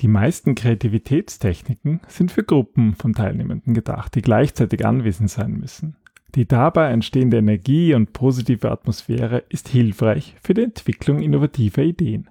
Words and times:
Die 0.00 0.08
meisten 0.08 0.54
Kreativitätstechniken 0.54 2.00
sind 2.08 2.32
für 2.32 2.42
Gruppen 2.42 2.94
von 2.94 3.12
Teilnehmenden 3.12 3.74
gedacht, 3.74 4.14
die 4.14 4.22
gleichzeitig 4.22 4.86
anwesend 4.86 5.28
sein 5.30 5.52
müssen. 5.52 5.96
Die 6.34 6.48
dabei 6.48 6.90
entstehende 6.90 7.36
Energie 7.36 7.92
und 7.92 8.14
positive 8.14 8.70
Atmosphäre 8.70 9.44
ist 9.50 9.68
hilfreich 9.68 10.36
für 10.42 10.54
die 10.54 10.62
Entwicklung 10.62 11.20
innovativer 11.20 11.82
Ideen. 11.82 12.30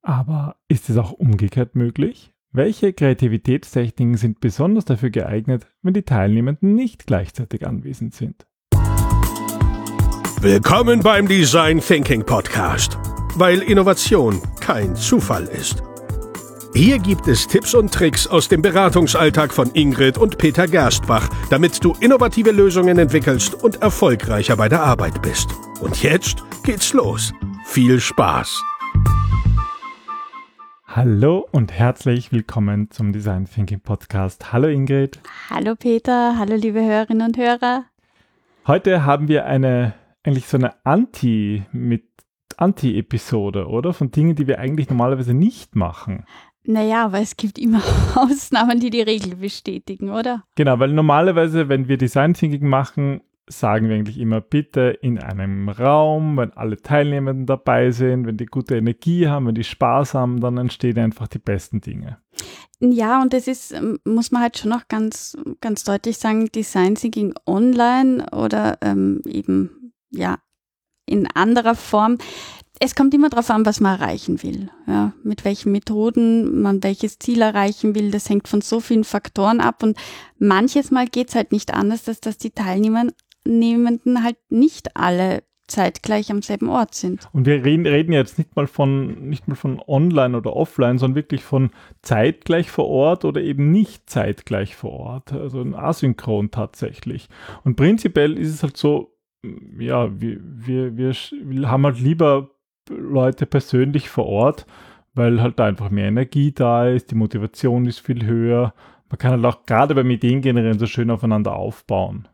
Aber 0.00 0.56
ist 0.66 0.90
es 0.90 0.96
auch 0.96 1.12
umgekehrt 1.12 1.76
möglich? 1.76 2.34
Welche 2.50 2.92
Kreativitätstechniken 2.92 4.16
sind 4.16 4.40
besonders 4.40 4.84
dafür 4.84 5.10
geeignet, 5.10 5.68
wenn 5.82 5.94
die 5.94 6.02
Teilnehmenden 6.02 6.74
nicht 6.74 7.06
gleichzeitig 7.06 7.64
anwesend 7.64 8.14
sind? 8.14 8.44
Willkommen 10.40 10.98
beim 11.00 11.28
Design 11.28 11.78
Thinking 11.78 12.26
Podcast, 12.26 12.98
weil 13.36 13.60
Innovation 13.60 14.42
kein 14.58 14.96
Zufall 14.96 15.44
ist. 15.44 15.84
Hier 16.74 16.98
gibt 16.98 17.28
es 17.28 17.46
Tipps 17.46 17.74
und 17.74 17.92
Tricks 17.92 18.26
aus 18.26 18.48
dem 18.48 18.62
Beratungsalltag 18.62 19.52
von 19.52 19.70
Ingrid 19.74 20.16
und 20.16 20.38
Peter 20.38 20.66
Gerstbach, 20.66 21.28
damit 21.50 21.84
du 21.84 21.92
innovative 22.00 22.50
Lösungen 22.50 22.98
entwickelst 22.98 23.62
und 23.62 23.82
erfolgreicher 23.82 24.56
bei 24.56 24.70
der 24.70 24.82
Arbeit 24.82 25.20
bist. 25.20 25.50
Und 25.82 26.02
jetzt 26.02 26.42
geht's 26.64 26.94
los. 26.94 27.34
Viel 27.66 28.00
Spaß! 28.00 28.64
Hallo 30.86 31.46
und 31.52 31.72
herzlich 31.72 32.32
willkommen 32.32 32.90
zum 32.90 33.12
Design 33.12 33.44
Thinking 33.44 33.80
Podcast. 33.80 34.54
Hallo 34.54 34.68
Ingrid. 34.68 35.20
Hallo 35.50 35.74
Peter, 35.76 36.38
hallo 36.38 36.54
liebe 36.54 36.80
Hörerinnen 36.80 37.26
und 37.26 37.36
Hörer. 37.36 37.84
Heute 38.66 39.04
haben 39.04 39.28
wir 39.28 39.44
eine 39.44 39.92
eigentlich 40.22 40.46
so 40.46 40.56
eine 40.56 40.74
Anti 40.86 41.64
mit 41.72 42.04
Anti-Episode, 42.56 43.66
oder? 43.66 43.92
Von 43.92 44.10
Dingen, 44.10 44.36
die 44.36 44.46
wir 44.46 44.58
eigentlich 44.58 44.88
normalerweise 44.88 45.34
nicht 45.34 45.74
machen. 45.74 46.24
Naja, 46.64 47.04
aber 47.04 47.20
es 47.20 47.36
gibt 47.36 47.58
immer 47.58 47.82
Ausnahmen, 48.14 48.78
die 48.78 48.90
die 48.90 49.02
Regel 49.02 49.36
bestätigen, 49.36 50.10
oder? 50.10 50.44
Genau, 50.54 50.78
weil 50.78 50.92
normalerweise, 50.92 51.68
wenn 51.68 51.88
wir 51.88 51.98
Design 51.98 52.34
Thinking 52.34 52.68
machen, 52.68 53.20
sagen 53.48 53.88
wir 53.88 53.96
eigentlich 53.96 54.18
immer 54.18 54.40
bitte 54.40 54.96
in 55.02 55.18
einem 55.18 55.68
Raum, 55.68 56.36
wenn 56.36 56.52
alle 56.52 56.76
Teilnehmenden 56.76 57.46
dabei 57.46 57.90
sind, 57.90 58.26
wenn 58.26 58.36
die 58.36 58.46
gute 58.46 58.76
Energie 58.76 59.26
haben, 59.26 59.46
wenn 59.46 59.54
die 59.54 59.64
Spaß 59.64 60.14
haben, 60.14 60.40
dann 60.40 60.58
entstehen 60.58 60.98
einfach 60.98 61.28
die 61.28 61.40
besten 61.40 61.80
Dinge. 61.80 62.18
Ja, 62.80 63.20
und 63.22 63.32
das 63.32 63.48
ist, 63.48 63.72
ähm, 63.72 63.98
muss 64.04 64.30
man 64.30 64.42
halt 64.42 64.58
schon 64.58 64.70
noch 64.70 64.88
ganz, 64.88 65.36
ganz 65.60 65.84
deutlich 65.84 66.18
sagen, 66.18 66.50
Design 66.52 66.94
Thinking 66.94 67.34
online 67.46 68.26
oder 68.30 68.78
ähm, 68.80 69.22
eben, 69.26 69.92
ja, 70.10 70.38
in 71.06 71.26
anderer 71.34 71.74
Form 71.74 72.18
es 72.80 72.94
kommt 72.94 73.14
immer 73.14 73.28
darauf 73.28 73.50
an, 73.50 73.64
was 73.66 73.80
man 73.80 74.00
erreichen 74.00 74.42
will. 74.42 74.70
Ja, 74.86 75.12
mit 75.22 75.44
welchen 75.44 75.72
Methoden 75.72 76.62
man 76.62 76.82
welches 76.82 77.18
Ziel 77.18 77.40
erreichen 77.40 77.94
will, 77.94 78.10
das 78.10 78.28
hängt 78.28 78.48
von 78.48 78.60
so 78.60 78.80
vielen 78.80 79.04
Faktoren 79.04 79.60
ab. 79.60 79.82
Und 79.82 79.96
manches 80.38 80.90
Mal 80.90 81.06
geht 81.06 81.28
es 81.28 81.34
halt 81.34 81.52
nicht 81.52 81.72
anders, 81.72 82.04
dass, 82.04 82.20
dass 82.20 82.38
die 82.38 82.50
Teilnehmenden 82.50 84.24
halt 84.24 84.38
nicht 84.50 84.96
alle 84.96 85.42
zeitgleich 85.68 86.30
am 86.30 86.42
selben 86.42 86.68
Ort 86.68 86.94
sind. 86.94 87.28
Und 87.32 87.46
wir 87.46 87.64
reden, 87.64 87.86
reden 87.86 88.12
jetzt 88.12 88.38
nicht 88.38 88.54
mal 88.56 88.66
von 88.66 89.28
nicht 89.28 89.48
mal 89.48 89.54
von 89.54 89.80
online 89.86 90.36
oder 90.36 90.54
offline, 90.54 90.98
sondern 90.98 91.16
wirklich 91.16 91.44
von 91.44 91.70
zeitgleich 92.02 92.70
vor 92.70 92.88
Ort 92.88 93.24
oder 93.24 93.40
eben 93.40 93.70
nicht 93.70 94.10
zeitgleich 94.10 94.76
vor 94.76 94.92
Ort, 94.92 95.32
also 95.32 95.60
ein 95.60 95.74
asynchron 95.74 96.50
tatsächlich. 96.50 97.28
Und 97.64 97.76
prinzipiell 97.76 98.36
ist 98.36 98.50
es 98.50 98.62
halt 98.62 98.76
so, 98.76 99.16
ja, 99.78 100.20
wir, 100.20 100.38
wir, 100.42 100.96
wir 100.96 101.70
haben 101.70 101.86
halt 101.86 101.98
lieber 101.98 102.50
Leute 102.98 103.46
persönlich 103.46 104.08
vor 104.08 104.26
Ort, 104.26 104.66
weil 105.14 105.40
halt 105.40 105.60
einfach 105.60 105.90
mehr 105.90 106.08
Energie 106.08 106.52
da 106.52 106.88
ist, 106.88 107.10
die 107.10 107.14
Motivation 107.14 107.86
ist 107.86 108.00
viel 108.00 108.24
höher. 108.24 108.74
Man 109.10 109.18
kann 109.18 109.32
halt 109.32 109.44
auch 109.44 109.66
gerade 109.66 109.94
beim 109.94 110.10
Ideengenerieren 110.10 110.78
so 110.78 110.86
schön 110.86 111.10
aufeinander 111.10 111.54
aufbauen. 111.54 112.28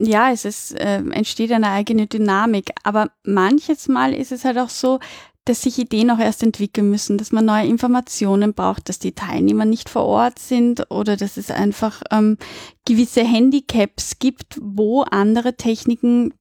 Ja, 0.00 0.30
es 0.30 0.44
ist, 0.44 0.78
äh, 0.78 0.98
entsteht 0.98 1.52
eine 1.52 1.70
eigene 1.70 2.06
Dynamik, 2.06 2.70
aber 2.84 3.10
manches 3.24 3.88
Mal 3.88 4.14
ist 4.14 4.30
es 4.30 4.44
halt 4.44 4.58
auch 4.58 4.68
so, 4.68 5.00
dass 5.48 5.62
sich 5.62 5.78
Ideen 5.78 6.10
auch 6.10 6.18
erst 6.18 6.42
entwickeln 6.42 6.90
müssen, 6.90 7.18
dass 7.18 7.32
man 7.32 7.44
neue 7.46 7.66
Informationen 7.66 8.52
braucht, 8.52 8.88
dass 8.88 8.98
die 8.98 9.12
Teilnehmer 9.12 9.64
nicht 9.64 9.88
vor 9.88 10.04
Ort 10.04 10.38
sind 10.38 10.90
oder 10.90 11.16
dass 11.16 11.36
es 11.36 11.50
einfach 11.50 12.02
ähm, 12.10 12.36
gewisse 12.84 13.24
Handicaps 13.24 14.18
gibt, 14.18 14.58
wo 14.60 15.02
andere 15.02 15.56
Techniken 15.56 16.34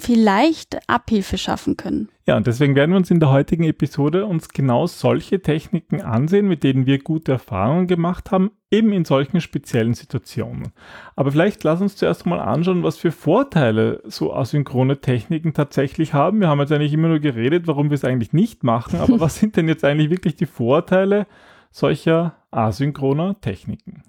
vielleicht 0.00 0.78
Abhilfe 0.88 1.38
schaffen 1.38 1.76
können. 1.76 2.08
Ja, 2.26 2.36
und 2.36 2.46
deswegen 2.46 2.74
werden 2.74 2.90
wir 2.90 2.96
uns 2.96 3.10
in 3.10 3.20
der 3.20 3.30
heutigen 3.30 3.64
Episode 3.64 4.26
uns 4.26 4.48
genau 4.48 4.86
solche 4.86 5.40
Techniken 5.40 6.00
ansehen, 6.00 6.48
mit 6.48 6.62
denen 6.62 6.86
wir 6.86 6.98
gute 6.98 7.32
Erfahrungen 7.32 7.86
gemacht 7.86 8.30
haben, 8.30 8.50
eben 8.70 8.92
in 8.92 9.04
solchen 9.04 9.40
speziellen 9.40 9.94
Situationen. 9.94 10.72
Aber 11.16 11.30
vielleicht 11.30 11.62
lass 11.64 11.80
uns 11.80 11.96
zuerst 11.96 12.26
mal 12.26 12.40
anschauen, 12.40 12.82
was 12.82 12.96
für 12.96 13.12
Vorteile 13.12 14.02
so 14.04 14.34
asynchrone 14.34 15.00
Techniken 15.00 15.52
tatsächlich 15.52 16.14
haben. 16.14 16.40
Wir 16.40 16.48
haben 16.48 16.60
jetzt 16.60 16.72
eigentlich 16.72 16.94
immer 16.94 17.08
nur 17.08 17.20
geredet, 17.20 17.66
warum 17.66 17.90
wir 17.90 17.94
es 17.94 18.04
eigentlich 18.04 18.32
nicht 18.32 18.64
machen, 18.64 19.00
aber 19.00 19.20
was 19.20 19.38
sind 19.38 19.56
denn 19.56 19.68
jetzt 19.68 19.84
eigentlich 19.84 20.10
wirklich 20.10 20.34
die 20.34 20.46
Vorteile 20.46 21.26
solcher 21.70 22.36
asynchroner 22.50 23.40
Techniken? 23.40 24.02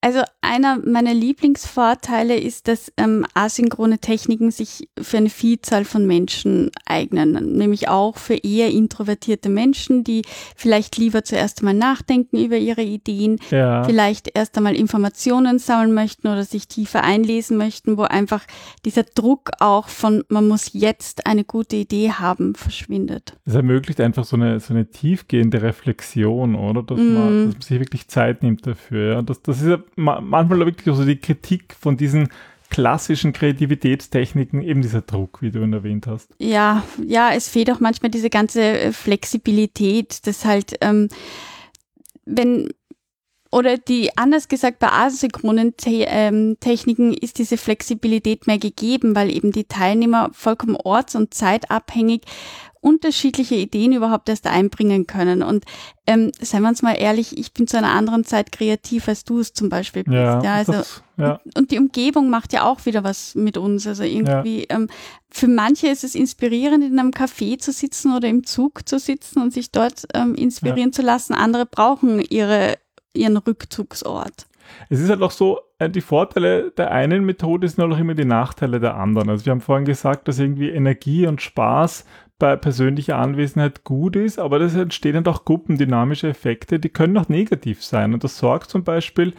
Also 0.00 0.22
einer 0.42 0.78
meiner 0.78 1.12
Lieblingsvorteile 1.12 2.38
ist, 2.38 2.68
dass 2.68 2.92
ähm, 2.96 3.26
asynchrone 3.34 3.98
Techniken 3.98 4.52
sich 4.52 4.88
für 5.00 5.16
eine 5.16 5.28
Vielzahl 5.28 5.84
von 5.84 6.06
Menschen 6.06 6.70
eignen, 6.86 7.56
nämlich 7.56 7.88
auch 7.88 8.16
für 8.16 8.36
eher 8.36 8.70
introvertierte 8.70 9.48
Menschen, 9.48 10.04
die 10.04 10.22
vielleicht 10.54 10.98
lieber 10.98 11.24
zuerst 11.24 11.60
einmal 11.60 11.74
nachdenken 11.74 12.38
über 12.38 12.56
ihre 12.56 12.82
Ideen, 12.82 13.40
ja. 13.50 13.82
vielleicht 13.82 14.30
erst 14.36 14.56
einmal 14.56 14.76
Informationen 14.76 15.58
sammeln 15.58 15.92
möchten 15.94 16.28
oder 16.28 16.44
sich 16.44 16.68
tiefer 16.68 17.02
einlesen 17.02 17.56
möchten, 17.56 17.98
wo 17.98 18.02
einfach 18.02 18.44
dieser 18.84 19.02
Druck 19.02 19.50
auch 19.58 19.88
von 19.88 20.22
man 20.28 20.46
muss 20.46 20.70
jetzt 20.74 21.26
eine 21.26 21.42
gute 21.42 21.74
Idee 21.74 22.12
haben 22.12 22.54
verschwindet. 22.54 23.36
Es 23.44 23.56
ermöglicht 23.56 24.00
einfach 24.00 24.24
so 24.24 24.36
eine, 24.36 24.60
so 24.60 24.74
eine 24.74 24.88
tiefgehende 24.88 25.60
Reflexion, 25.60 26.54
oder? 26.54 26.84
Dass, 26.84 26.98
mm. 26.98 27.14
man, 27.14 27.46
dass 27.46 27.54
man 27.54 27.62
sich 27.62 27.80
wirklich 27.80 28.06
Zeit 28.06 28.44
nimmt 28.44 28.64
dafür. 28.64 29.14
Ja? 29.14 29.22
Das, 29.22 29.42
das 29.42 29.60
ist 29.60 29.66
ja 29.66 29.78
manchmal 29.98 30.60
wirklich 30.60 30.94
so 30.94 31.04
die 31.04 31.16
Kritik 31.16 31.74
von 31.78 31.96
diesen 31.96 32.28
klassischen 32.70 33.32
Kreativitätstechniken, 33.32 34.62
eben 34.62 34.82
dieser 34.82 35.00
Druck, 35.00 35.40
wie 35.40 35.50
du 35.50 35.62
ihn 35.62 35.72
erwähnt 35.72 36.06
hast. 36.06 36.30
Ja, 36.38 36.84
ja, 37.02 37.32
es 37.32 37.48
fehlt 37.48 37.70
auch 37.70 37.80
manchmal 37.80 38.10
diese 38.10 38.30
ganze 38.30 38.62
äh, 38.62 38.92
Flexibilität, 38.92 40.26
dass 40.26 40.44
halt, 40.44 40.76
ähm, 40.80 41.08
wenn, 42.26 42.68
oder 43.50 43.78
die, 43.78 44.16
anders 44.18 44.48
gesagt, 44.48 44.78
bei 44.78 44.92
asynchronen 44.92 45.76
Te 45.78 46.04
ähm, 46.06 46.58
Techniken 46.60 47.14
ist 47.14 47.38
diese 47.38 47.56
Flexibilität 47.56 48.46
mehr 48.46 48.58
gegeben, 48.58 49.16
weil 49.16 49.34
eben 49.34 49.52
die 49.52 49.64
Teilnehmer 49.64 50.28
vollkommen 50.32 50.76
orts- 50.76 51.16
und 51.16 51.32
zeitabhängig 51.32 52.22
unterschiedliche 52.80 53.54
Ideen 53.54 53.92
überhaupt 53.92 54.28
erst 54.28 54.46
einbringen 54.46 55.06
können. 55.06 55.42
Und 55.42 55.64
ähm, 56.06 56.32
seien 56.40 56.62
wir 56.62 56.68
uns 56.68 56.82
mal 56.82 56.94
ehrlich, 56.94 57.36
ich 57.36 57.52
bin 57.52 57.66
zu 57.66 57.76
einer 57.78 57.90
anderen 57.90 58.24
Zeit 58.24 58.52
kreativ, 58.52 59.08
als 59.08 59.24
du 59.24 59.40
es 59.40 59.52
zum 59.52 59.68
Beispiel 59.68 60.04
bist. 60.04 60.14
Ja, 60.14 60.42
ja 60.42 60.54
also, 60.54 60.72
das, 60.72 61.02
ja. 61.16 61.40
Und, 61.44 61.58
und, 61.58 61.70
die 61.70 61.78
Umgebung 61.78 62.30
macht 62.30 62.52
ja 62.52 62.64
auch 62.64 62.86
wieder 62.86 63.04
was 63.04 63.34
mit 63.34 63.56
uns. 63.56 63.86
Also 63.86 64.04
irgendwie, 64.04 64.60
ja. 64.60 64.76
ähm, 64.76 64.88
für 65.30 65.48
manche 65.48 65.88
ist 65.88 66.04
es 66.04 66.14
inspirierend, 66.14 66.84
in 66.84 66.98
einem 66.98 67.10
Café 67.10 67.58
zu 67.58 67.72
sitzen 67.72 68.14
oder 68.14 68.28
im 68.28 68.44
Zug 68.44 68.88
zu 68.88 68.98
sitzen 68.98 69.42
und 69.42 69.52
sich 69.52 69.70
dort 69.72 70.06
ähm, 70.14 70.34
inspirieren 70.34 70.92
zu 70.92 71.02
lassen. 71.02 71.34
Andere 71.34 71.66
brauchen 71.66 72.20
ihre, 72.20 72.78
ihren 73.12 73.36
Rückzugsort. 73.36 74.46
Es 74.88 75.00
ist 75.00 75.10
halt 75.10 75.22
auch 75.22 75.30
so, 75.30 75.60
äh, 75.78 75.90
die 75.90 76.00
Vorteile 76.00 76.70
der 76.70 76.90
einen 76.90 77.24
Methode 77.24 77.68
sind 77.68 77.82
halt 77.82 77.92
auch 77.92 77.98
immer 77.98 78.14
die 78.14 78.24
Nachteile 78.24 78.80
der 78.80 78.96
anderen. 78.96 79.28
Also 79.28 79.46
wir 79.46 79.52
haben 79.52 79.60
vorhin 79.60 79.84
gesagt, 79.84 80.28
dass 80.28 80.38
irgendwie 80.38 80.70
Energie 80.70 81.26
und 81.26 81.42
Spaß 81.42 82.04
bei 82.38 82.56
persönlicher 82.56 83.18
Anwesenheit 83.18 83.84
gut 83.84 84.14
ist, 84.14 84.38
aber 84.38 84.58
das 84.58 84.74
entstehen 84.74 85.14
dann 85.14 85.26
auch 85.26 85.44
gruppendynamische 85.44 86.28
Effekte, 86.28 86.78
die 86.78 86.88
können 86.88 87.16
auch 87.18 87.28
negativ 87.28 87.82
sein. 87.82 88.14
Und 88.14 88.22
das 88.22 88.38
sorgt 88.38 88.70
zum 88.70 88.84
Beispiel 88.84 89.34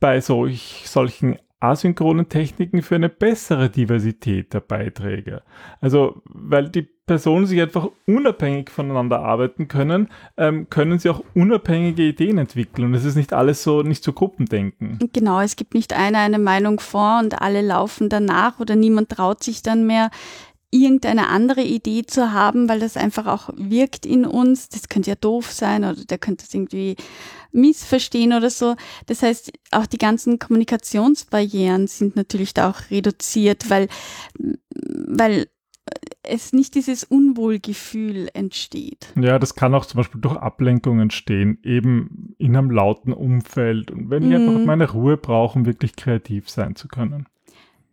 bei 0.00 0.20
solch, 0.20 0.84
solchen 0.86 1.38
asynchronen 1.60 2.28
Techniken 2.28 2.82
für 2.82 2.96
eine 2.96 3.08
bessere 3.08 3.70
Diversität 3.70 4.52
der 4.52 4.60
Beiträge. 4.60 5.42
Also, 5.80 6.22
weil 6.24 6.68
die 6.68 6.88
Personen 7.06 7.46
sich 7.46 7.60
einfach 7.60 7.88
unabhängig 8.06 8.70
voneinander 8.70 9.20
arbeiten 9.20 9.68
können, 9.68 10.08
ähm, 10.36 10.68
können 10.70 10.98
sie 10.98 11.10
auch 11.10 11.22
unabhängige 11.34 12.02
Ideen 12.02 12.38
entwickeln. 12.38 12.86
Und 12.86 12.94
es 12.94 13.04
ist 13.04 13.16
nicht 13.16 13.32
alles 13.32 13.62
so, 13.62 13.82
nicht 13.82 14.02
so 14.02 14.12
Gruppendenken. 14.12 14.98
Genau, 15.12 15.40
es 15.40 15.56
gibt 15.56 15.74
nicht 15.74 15.92
einer 15.92 16.18
eine 16.18 16.38
Meinung 16.38 16.80
vor 16.80 17.20
und 17.20 17.40
alle 17.40 17.62
laufen 17.62 18.08
danach 18.08 18.60
oder 18.60 18.76
niemand 18.76 19.10
traut 19.10 19.42
sich 19.42 19.62
dann 19.62 19.86
mehr 19.86 20.10
irgendeine 20.72 21.28
andere 21.28 21.62
Idee 21.62 22.04
zu 22.06 22.32
haben, 22.32 22.68
weil 22.68 22.80
das 22.80 22.96
einfach 22.96 23.26
auch 23.26 23.50
wirkt 23.56 24.06
in 24.06 24.24
uns. 24.24 24.70
Das 24.70 24.88
könnte 24.88 25.10
ja 25.10 25.16
doof 25.16 25.52
sein 25.52 25.84
oder 25.84 26.04
der 26.04 26.18
könnte 26.18 26.44
es 26.46 26.54
irgendwie 26.54 26.96
missverstehen 27.52 28.32
oder 28.32 28.48
so. 28.48 28.74
Das 29.06 29.22
heißt, 29.22 29.52
auch 29.70 29.86
die 29.86 29.98
ganzen 29.98 30.38
Kommunikationsbarrieren 30.38 31.86
sind 31.86 32.16
natürlich 32.16 32.54
da 32.54 32.70
auch 32.70 32.90
reduziert, 32.90 33.68
weil, 33.68 33.88
weil 34.38 35.46
es 36.22 36.52
nicht 36.52 36.74
dieses 36.74 37.04
Unwohlgefühl 37.04 38.30
entsteht. 38.32 39.12
Ja, 39.20 39.38
das 39.38 39.54
kann 39.54 39.74
auch 39.74 39.84
zum 39.84 39.98
Beispiel 39.98 40.20
durch 40.20 40.36
Ablenkung 40.36 41.00
entstehen, 41.00 41.58
eben 41.64 42.34
in 42.38 42.56
einem 42.56 42.70
lauten 42.70 43.12
Umfeld. 43.12 43.90
Und 43.90 44.08
wenn 44.08 44.30
ich 44.30 44.34
einfach 44.36 44.58
Mhm. 44.58 44.64
meine 44.64 44.90
Ruhe 44.90 45.16
brauche, 45.16 45.58
um 45.58 45.66
wirklich 45.66 45.96
kreativ 45.96 46.48
sein 46.48 46.76
zu 46.76 46.88
können. 46.88 47.26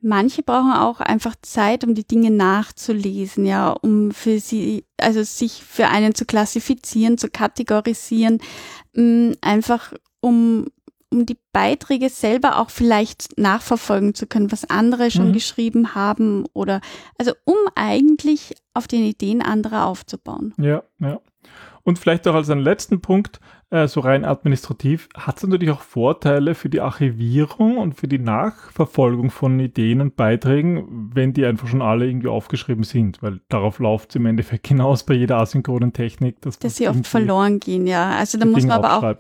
Manche 0.02 0.44
brauchen 0.44 0.72
auch 0.74 1.00
einfach 1.02 1.36
Zeit, 1.42 1.84
um 1.84 1.94
die 1.94 2.08
Dinge 2.08 2.32
nachzulesen, 2.32 3.46
ja, 3.46 3.70
um 3.72 4.12
für 4.12 4.40
sie, 4.40 4.86
also 4.98 5.24
sich 5.24 5.64
für 5.64 5.88
einen 5.88 6.16
zu 6.16 6.26
klassifizieren, 6.26 7.18
zu 7.18 7.30
kategorisieren, 7.30 8.40
mh, 8.94 9.36
einfach 9.42 9.94
um, 10.22 10.68
um 11.12 11.26
die 11.26 11.38
Beiträge 11.52 12.10
selber 12.10 12.60
auch 12.60 12.70
vielleicht 12.70 13.38
nachverfolgen 13.38 14.14
zu 14.14 14.26
können, 14.28 14.52
was 14.52 14.70
andere 14.70 15.12
schon 15.12 15.30
Mhm. 15.30 15.34
geschrieben 15.34 15.96
haben 15.96 16.46
oder, 16.54 16.82
also 17.18 17.34
um 17.46 17.58
eigentlich 17.76 18.54
auf 18.74 18.88
den 18.88 19.04
Ideen 19.04 19.42
anderer 19.42 19.86
aufzubauen. 19.88 20.54
Ja, 20.58 20.84
ja. 21.00 21.20
Und 21.84 21.98
vielleicht 22.00 22.28
auch 22.28 22.36
als 22.36 22.50
einen 22.50 22.62
letzten 22.62 23.02
Punkt, 23.02 23.40
äh, 23.72 23.88
so 23.88 24.00
rein 24.00 24.26
administrativ, 24.26 25.10
hat 25.16 25.38
es 25.38 25.44
natürlich 25.44 25.74
auch 25.74 25.82
Vorteile 25.82 26.56
für 26.56 26.70
die 26.70 26.82
Archivierung 26.82 27.78
und 27.78 27.94
für 27.94 28.08
die 28.08 28.20
Nachverfolgung 28.20 29.30
von 29.30 29.60
Ideen 29.60 30.02
und 30.02 30.16
Beiträgen, 30.16 31.12
wenn 31.14 31.34
die 31.34 31.46
einfach 31.46 31.68
schon 31.68 31.82
alle 31.82 32.08
irgendwie 32.08 32.30
aufgeschrieben 32.30 32.84
sind, 32.84 33.22
weil 33.22 33.42
darauf 33.50 33.80
läuft 33.80 34.10
es 34.10 34.16
im 34.16 34.26
Endeffekt 34.26 34.68
hinaus 34.68 35.04
bei 35.04 35.14
jeder 35.14 35.38
asynchronen 35.38 35.94
Technik, 35.94 36.42
dass, 36.42 36.58
Dass 36.60 36.78
sie 36.78 36.88
oft 36.88 37.06
verloren 37.06 37.60
gehen, 37.60 37.86
ja. 37.88 38.12
Also 38.12 38.38
da 38.38 38.46
muss 38.46 38.66
man 38.66 38.84
aber 38.84 38.98
auch 38.98 39.16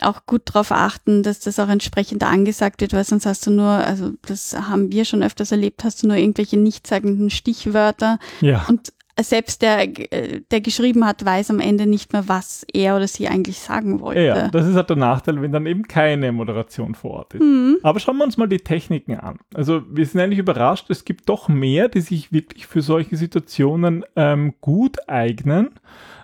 auch 0.00 0.26
gut 0.26 0.42
darauf 0.46 0.72
achten, 0.72 1.22
dass 1.22 1.38
das 1.38 1.60
auch 1.60 1.68
entsprechend 1.68 2.24
angesagt 2.24 2.80
wird, 2.80 2.92
weil 2.92 3.04
sonst 3.04 3.26
hast 3.26 3.46
du 3.46 3.52
nur, 3.52 3.68
also 3.68 4.10
das 4.26 4.56
haben 4.68 4.90
wir 4.90 5.04
schon 5.04 5.22
öfters 5.22 5.52
erlebt, 5.52 5.84
hast 5.84 6.02
du 6.02 6.08
nur 6.08 6.16
irgendwelche 6.16 6.58
nichtssagenden 6.58 7.30
Stichwörter. 7.30 8.18
Ja, 8.40 8.66
und 8.68 8.92
selbst 9.20 9.62
der, 9.62 9.86
der 9.86 10.60
geschrieben 10.60 11.06
hat, 11.06 11.24
weiß 11.24 11.50
am 11.50 11.60
Ende 11.60 11.86
nicht 11.86 12.12
mehr, 12.12 12.28
was 12.28 12.66
er 12.72 12.96
oder 12.96 13.06
sie 13.06 13.28
eigentlich 13.28 13.58
sagen 13.58 14.00
wollte. 14.00 14.20
ja, 14.22 14.48
das 14.48 14.66
ist 14.66 14.74
halt 14.74 14.90
der 14.90 14.96
Nachteil, 14.96 15.40
wenn 15.40 15.52
dann 15.52 15.66
eben 15.66 15.84
keine 15.84 16.32
Moderation 16.32 16.94
vor 16.94 17.12
Ort 17.12 17.34
ist. 17.34 17.40
Hm, 17.40 17.78
Aber 17.82 18.00
schauen 18.00 18.16
wir 18.18 18.24
uns 18.24 18.36
mal 18.36 18.48
die 18.48 18.58
Techniken 18.58 19.16
an. 19.18 19.38
Also 19.54 19.82
wir 19.88 20.04
sind 20.04 20.20
eigentlich 20.20 20.38
überrascht, 20.40 20.90
es 20.90 21.04
gibt 21.04 21.28
doch 21.28 21.48
mehr, 21.48 21.88
die 21.88 22.00
sich 22.00 22.32
wirklich 22.32 22.66
für 22.66 22.82
solche 22.82 23.16
Situationen 23.16 24.04
ähm, 24.16 24.54
gut 24.60 25.08
eignen. 25.08 25.70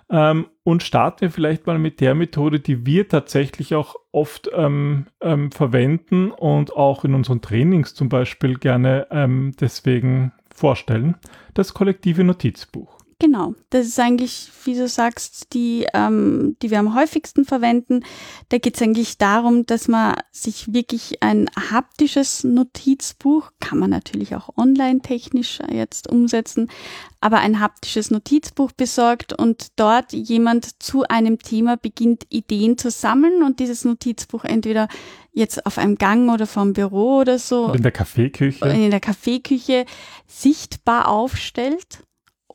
Ähm, 0.09 0.47
und 0.63 0.83
starten 0.83 1.21
wir 1.21 1.31
vielleicht 1.31 1.65
mal 1.67 1.79
mit 1.79 2.01
der 2.01 2.13
Methode, 2.15 2.59
die 2.59 2.85
wir 2.85 3.07
tatsächlich 3.07 3.73
auch 3.73 3.95
oft 4.11 4.49
ähm, 4.53 5.07
ähm, 5.21 5.51
verwenden 5.51 6.31
und 6.31 6.75
auch 6.75 7.05
in 7.05 7.13
unseren 7.13 7.41
Trainings 7.41 7.95
zum 7.95 8.09
Beispiel 8.09 8.57
gerne 8.57 9.07
ähm, 9.09 9.53
deswegen 9.59 10.33
vorstellen. 10.53 11.15
Das 11.53 11.73
kollektive 11.73 12.23
Notizbuch. 12.23 13.00
Genau, 13.21 13.53
das 13.69 13.85
ist 13.85 13.99
eigentlich, 13.99 14.49
wie 14.63 14.73
du 14.73 14.87
sagst, 14.87 15.53
die, 15.53 15.85
ähm, 15.93 16.55
die 16.59 16.71
wir 16.71 16.79
am 16.79 16.95
häufigsten 16.95 17.45
verwenden. 17.45 18.03
Da 18.49 18.57
geht 18.57 18.77
es 18.77 18.81
eigentlich 18.81 19.19
darum, 19.19 19.67
dass 19.67 19.87
man 19.87 20.15
sich 20.31 20.73
wirklich 20.73 21.21
ein 21.21 21.47
haptisches 21.69 22.43
Notizbuch, 22.43 23.51
kann 23.59 23.77
man 23.77 23.91
natürlich 23.91 24.35
auch 24.35 24.57
online 24.57 25.01
technisch 25.01 25.59
jetzt 25.71 26.09
umsetzen, 26.09 26.71
aber 27.19 27.37
ein 27.37 27.59
haptisches 27.59 28.09
Notizbuch 28.09 28.71
besorgt 28.71 29.33
und 29.37 29.67
dort 29.75 30.13
jemand 30.13 30.81
zu 30.81 31.03
einem 31.03 31.37
Thema 31.37 31.77
beginnt, 31.77 32.25
Ideen 32.29 32.79
zu 32.79 32.89
sammeln 32.89 33.43
und 33.43 33.59
dieses 33.59 33.85
Notizbuch 33.85 34.45
entweder 34.45 34.87
jetzt 35.31 35.63
auf 35.67 35.77
einem 35.77 35.99
Gang 35.99 36.31
oder 36.31 36.47
vom 36.47 36.73
Büro 36.73 37.19
oder 37.19 37.37
so 37.37 37.65
Und 37.65 37.75
in 37.75 37.83
der 37.83 37.91
Kaffeeküche. 37.91 38.65
in 38.67 38.89
der 38.89 38.99
Kaffeeküche 38.99 39.85
sichtbar 40.25 41.07
aufstellt 41.07 42.03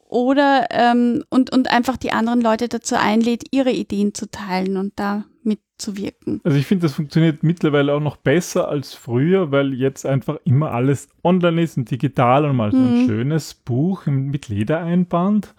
oder 0.08 0.67
ähm, 0.70 1.25
und, 1.31 1.53
und 1.53 1.70
einfach 1.70 1.97
die 1.97 2.12
anderen 2.12 2.41
Leute 2.41 2.69
dazu 2.69 2.94
einlädt, 2.97 3.44
ihre 3.50 3.70
Ideen 3.73 4.14
zu 4.14 4.31
teilen 4.31 4.76
und 4.76 4.93
da 4.97 5.25
mitzuwirken. 5.43 6.41
Also 6.44 6.56
ich 6.58 6.67
finde, 6.67 6.87
das 6.87 6.94
funktioniert 6.94 7.43
mittlerweile 7.43 7.94
auch 7.94 8.00
noch 8.00 8.17
besser 8.17 8.69
als 8.69 8.94
früher, 8.94 9.53
weil 9.53 9.75
jetzt 9.75 10.05
einfach 10.06 10.37
immer 10.44 10.73
alles 10.73 11.08
online 11.23 11.62
ist 11.62 11.76
und 11.76 11.91
digital 11.91 12.44
und 12.44 12.56
mal 12.56 12.73
so 12.73 12.79
ein 12.79 13.03
Mhm. 13.03 13.06
schönes 13.06 13.55
Buch 13.55 14.06
mit 14.06 14.49
Ledereinband. 14.49 15.55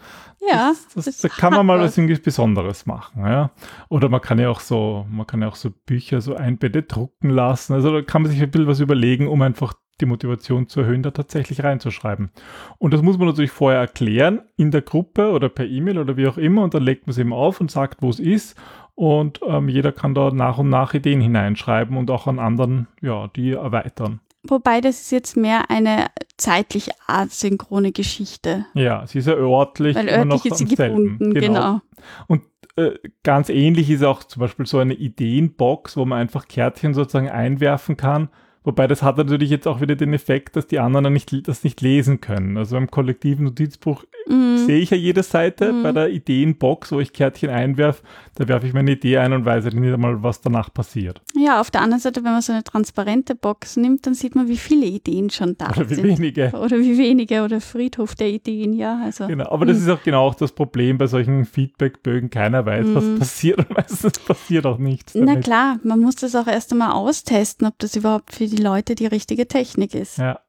Ja, 0.49 0.69
das, 0.69 0.87
das, 0.93 1.05
das 1.05 1.17
da 1.19 1.27
kann 1.29 1.53
man 1.53 1.65
mal 1.65 1.79
was. 1.79 1.97
irgendwie 1.97 2.15
Besonderes 2.19 2.85
machen, 2.85 3.23
ja. 3.25 3.51
Oder 3.89 4.09
man 4.09 4.21
kann 4.21 4.39
ja 4.39 4.49
auch 4.49 4.59
so, 4.59 5.05
man 5.09 5.25
kann 5.27 5.41
ja 5.41 5.47
auch 5.47 5.55
so 5.55 5.71
Bücher 5.85 6.21
so 6.21 6.35
Einbände 6.35 6.83
drucken 6.83 7.29
lassen. 7.29 7.73
Also 7.73 7.91
da 7.91 8.01
kann 8.01 8.21
man 8.23 8.31
sich 8.31 8.41
ein 8.41 8.51
bisschen 8.51 8.67
was 8.67 8.79
überlegen, 8.79 9.27
um 9.27 9.41
einfach 9.41 9.73
die 10.01 10.05
Motivation 10.05 10.67
zu 10.67 10.81
erhöhen, 10.81 11.03
da 11.03 11.11
tatsächlich 11.11 11.63
reinzuschreiben. 11.63 12.29
Und 12.77 12.93
das 12.93 13.01
muss 13.01 13.17
man 13.17 13.27
natürlich 13.27 13.51
vorher 13.51 13.79
erklären 13.79 14.41
in 14.55 14.71
der 14.71 14.81
Gruppe 14.81 15.31
oder 15.31 15.49
per 15.49 15.65
E-Mail 15.65 15.97
oder 15.97 16.17
wie 16.17 16.27
auch 16.27 16.37
immer 16.37 16.63
und 16.63 16.73
dann 16.73 16.83
legt 16.83 17.07
man 17.07 17.11
es 17.11 17.17
eben 17.17 17.33
auf 17.33 17.61
und 17.61 17.71
sagt, 17.71 18.01
wo 18.01 18.09
es 18.09 18.19
ist 18.19 18.55
und 18.95 19.41
ähm, 19.45 19.69
jeder 19.69 19.91
kann 19.91 20.15
da 20.15 20.31
nach 20.31 20.57
und 20.57 20.69
nach 20.69 20.93
Ideen 20.93 21.21
hineinschreiben 21.21 21.97
und 21.97 22.09
auch 22.09 22.27
an 22.27 22.39
anderen, 22.39 22.87
ja, 23.01 23.27
die 23.35 23.51
erweitern. 23.51 24.21
Wobei 24.43 24.81
das 24.81 25.01
ist 25.01 25.11
jetzt 25.11 25.37
mehr 25.37 25.69
eine 25.69 26.07
zeitlich 26.37 26.89
asynchrone 27.07 27.91
Geschichte, 27.91 28.65
Ja, 28.73 29.05
sie 29.05 29.19
ist 29.19 29.27
ja 29.27 29.33
örtlich, 29.33 29.95
weil 29.95 30.07
immer 30.07 30.33
örtlich 30.33 30.45
noch 30.45 30.45
ist 30.45 30.57
sie 30.57 30.65
gebunden, 30.75 31.33
genau. 31.33 31.81
Und 32.27 32.43
äh, 32.75 32.91
ganz 33.23 33.49
ähnlich 33.49 33.89
ist 33.89 34.03
auch 34.03 34.23
zum 34.23 34.41
Beispiel 34.41 34.65
so 34.65 34.77
eine 34.77 34.93
Ideenbox, 34.93 35.97
wo 35.97 36.05
man 36.05 36.19
einfach 36.19 36.47
Kärtchen 36.47 36.93
sozusagen 36.93 37.29
einwerfen 37.29 37.97
kann. 37.97 38.29
Wobei 38.67 38.85
das 38.85 39.01
hat 39.01 39.15
natürlich 39.15 39.49
jetzt 39.49 39.65
auch 39.65 39.79
wieder 39.79 39.95
den 39.95 40.13
Effekt, 40.13 40.57
dass 40.57 40.67
die 40.67 40.79
anderen 40.79 41.13
nicht, 41.13 41.31
das 41.47 41.63
nicht 41.63 41.79
lesen 41.79 42.19
können. 42.19 42.57
Also 42.57 42.75
im 42.75 42.91
kollektiven 42.91 43.45
Notizbuch 43.45 44.03
Mhm. 44.29 44.57
sehe 44.65 44.79
ich 44.79 44.89
ja 44.89 44.97
jede 44.97 45.23
Seite. 45.23 45.71
Mhm. 45.71 45.83
Bei 45.83 45.93
der 45.93 46.09
Ideenbox, 46.09 46.91
wo 46.91 46.99
ich 46.99 47.13
Kärtchen 47.13 47.49
einwerfe, 47.49 48.03
da 48.35 48.45
werfe 48.49 48.67
ich 48.67 48.73
meine 48.73 48.91
Idee 48.91 49.19
ein 49.19 49.31
und 49.31 49.45
weiß 49.45 49.63
nicht 49.63 49.93
einmal, 49.93 50.21
was 50.21 50.41
danach 50.41 50.73
passiert. 50.73 51.21
Ja, 51.33 51.61
auf 51.61 51.71
der 51.71 51.79
anderen 51.79 52.01
Seite, 52.01 52.25
wenn 52.25 52.33
man 52.33 52.41
so 52.41 52.51
eine 52.51 52.65
transparente 52.65 53.35
Box 53.35 53.77
nimmt, 53.77 54.05
dann 54.05 54.13
sieht 54.15 54.35
man, 54.35 54.49
wie 54.49 54.57
viele 54.57 54.85
Ideen 54.85 55.29
schon 55.29 55.57
da 55.57 55.69
Oder 55.69 55.89
wie 55.89 55.95
sind. 55.95 56.03
wenige. 56.19 56.51
Oder 56.61 56.77
wie 56.79 56.97
wenige 56.97 57.43
oder 57.43 57.61
Friedhof 57.61 58.15
der 58.15 58.27
Ideen, 58.29 58.73
ja. 58.73 58.99
Also 59.01 59.27
Genau, 59.27 59.49
aber 59.49 59.65
das 59.65 59.77
Mhm. 59.77 59.83
ist 59.83 59.89
auch 59.91 60.03
genau 60.03 60.25
auch 60.27 60.35
das 60.35 60.51
Problem 60.51 60.97
bei 60.97 61.07
solchen 61.07 61.45
Feedbackbögen. 61.45 62.29
Keiner 62.29 62.65
weiß, 62.65 62.85
was 62.93 63.03
Mhm. 63.05 63.19
passiert 63.19 63.59
und 63.59 63.69
meistens 63.77 64.19
passiert 64.19 64.65
auch 64.65 64.77
nichts. 64.77 65.15
Na 65.15 65.25
damit. 65.25 65.45
klar, 65.45 65.79
man 65.83 66.01
muss 66.01 66.15
das 66.15 66.35
auch 66.35 66.47
erst 66.47 66.73
einmal 66.73 66.91
austesten, 66.91 67.65
ob 67.65 67.79
das 67.79 67.95
überhaupt 67.95 68.33
für 68.35 68.45
die 68.47 68.56
Leute 68.57 68.95
die 68.95 69.07
richtige 69.07 69.47
Technik 69.47 69.95
ist. 69.95 70.17
Ja. 70.17 70.39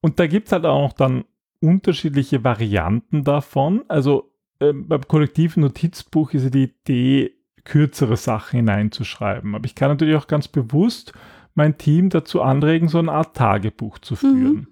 Und 0.00 0.18
da 0.18 0.26
gibt 0.26 0.48
es 0.48 0.52
halt 0.52 0.64
auch 0.64 0.92
dann 0.92 1.24
unterschiedliche 1.60 2.42
Varianten 2.44 3.24
davon. 3.24 3.84
Also 3.88 4.32
ähm, 4.60 4.88
beim 4.88 5.06
kollektiven 5.06 5.62
Notizbuch 5.62 6.32
ist 6.32 6.44
ja 6.44 6.50
die 6.50 6.64
Idee, 6.64 7.32
kürzere 7.64 8.16
Sachen 8.16 8.56
hineinzuschreiben. 8.56 9.54
Aber 9.54 9.64
ich 9.64 9.74
kann 9.74 9.90
natürlich 9.90 10.16
auch 10.16 10.26
ganz 10.26 10.48
bewusst 10.48 11.12
mein 11.54 11.78
Team 11.78 12.10
dazu 12.10 12.42
anregen, 12.42 12.88
so 12.88 12.98
eine 12.98 13.12
Art 13.12 13.36
Tagebuch 13.36 13.98
zu 13.98 14.16
führen. 14.16 14.68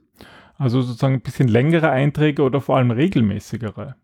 Also 0.57 0.83
sozusagen 0.83 1.15
ein 1.15 1.21
bisschen 1.21 1.49
längere 1.49 1.91
Einträge 1.91 2.43
oder 2.43 2.61
vor 2.61 2.77
allem 2.77 2.91
regelmäßigere. 2.91 3.97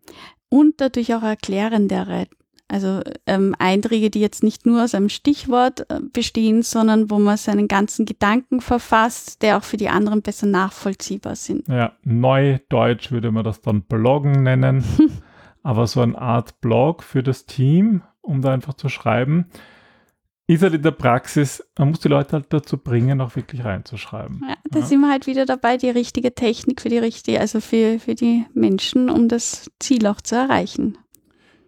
Und 0.49 0.79
dadurch 0.81 1.13
auch 1.13 1.23
erklärendere. 1.23 2.27
Also 2.69 3.01
ähm, 3.25 3.55
Einträge, 3.59 4.09
die 4.09 4.19
jetzt 4.19 4.43
nicht 4.43 4.65
nur 4.65 4.83
aus 4.83 4.93
einem 4.93 5.07
Stichwort 5.09 5.89
äh, 5.89 6.01
bestehen, 6.11 6.63
sondern 6.63 7.09
wo 7.09 7.17
man 7.17 7.37
seinen 7.37 7.67
ganzen 7.69 8.05
Gedanken 8.05 8.59
verfasst, 8.59 9.41
der 9.41 9.57
auch 9.57 9.63
für 9.63 9.77
die 9.77 9.87
anderen 9.89 10.21
besser 10.21 10.47
nachvollziehbar 10.47 11.35
sind. 11.37 11.67
Ja, 11.69 11.93
Neudeutsch 12.03 13.11
würde 13.11 13.31
man 13.31 13.43
das 13.45 13.61
dann 13.61 13.83
Bloggen 13.83 14.43
nennen. 14.43 14.83
Aber 15.63 15.87
so 15.87 16.01
eine 16.01 16.17
Art 16.17 16.59
Blog 16.61 17.03
für 17.03 17.23
das 17.23 17.45
Team, 17.45 18.01
um 18.21 18.41
da 18.41 18.53
einfach 18.53 18.73
zu 18.73 18.89
schreiben, 18.89 19.45
ist 20.49 20.63
halt 20.63 20.73
in 20.75 20.81
der 20.81 20.91
Praxis, 20.91 21.61
man 21.77 21.89
muss 21.89 21.99
die 21.99 22.07
Leute 22.07 22.33
halt 22.33 22.45
dazu 22.53 22.77
bringen, 22.77 23.19
auch 23.19 23.35
wirklich 23.35 23.65
reinzuschreiben. 23.65 24.45
Ja, 24.47 24.55
da 24.71 24.79
Ja. 24.79 24.85
sind 24.85 25.01
wir 25.01 25.09
halt 25.09 25.27
wieder 25.27 25.45
dabei, 25.45 25.75
die 25.75 25.89
richtige 25.89 26.33
Technik 26.33 26.79
für 26.81 26.87
die 26.87 26.97
richtige, 26.99 27.39
also 27.41 27.59
für, 27.59 27.99
für 27.99 28.15
die 28.15 28.45
Menschen, 28.53 29.09
um 29.09 29.27
das 29.27 29.69
Ziel 29.79 30.07
auch 30.07 30.21
zu 30.21 30.35
erreichen. 30.35 30.97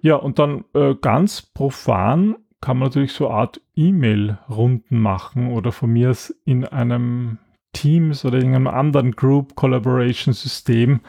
Ja, 0.02 0.16
und 0.16 0.40
dann 0.40 0.66
äh, 0.74 0.96
ganz 0.96 1.42
profan 1.42 2.36
kann 2.62 2.78
man 2.78 2.90
natürlich 2.90 3.14
so 3.14 3.28
eine 3.28 3.38
Art 3.38 3.62
E-Mail-Runden 3.76 5.00
machen 5.00 5.52
oder 5.52 5.72
von 5.72 5.92
mir 5.92 6.10
aus 6.10 6.36
in 6.46 6.66
einem 6.66 7.38
Teams 7.74 8.26
oder 8.26 8.40
in 8.40 8.54
einem 8.56 8.68
anderen 8.68 9.14
Group 9.14 9.56
Collaboration 9.56 10.34
System 10.34 11.02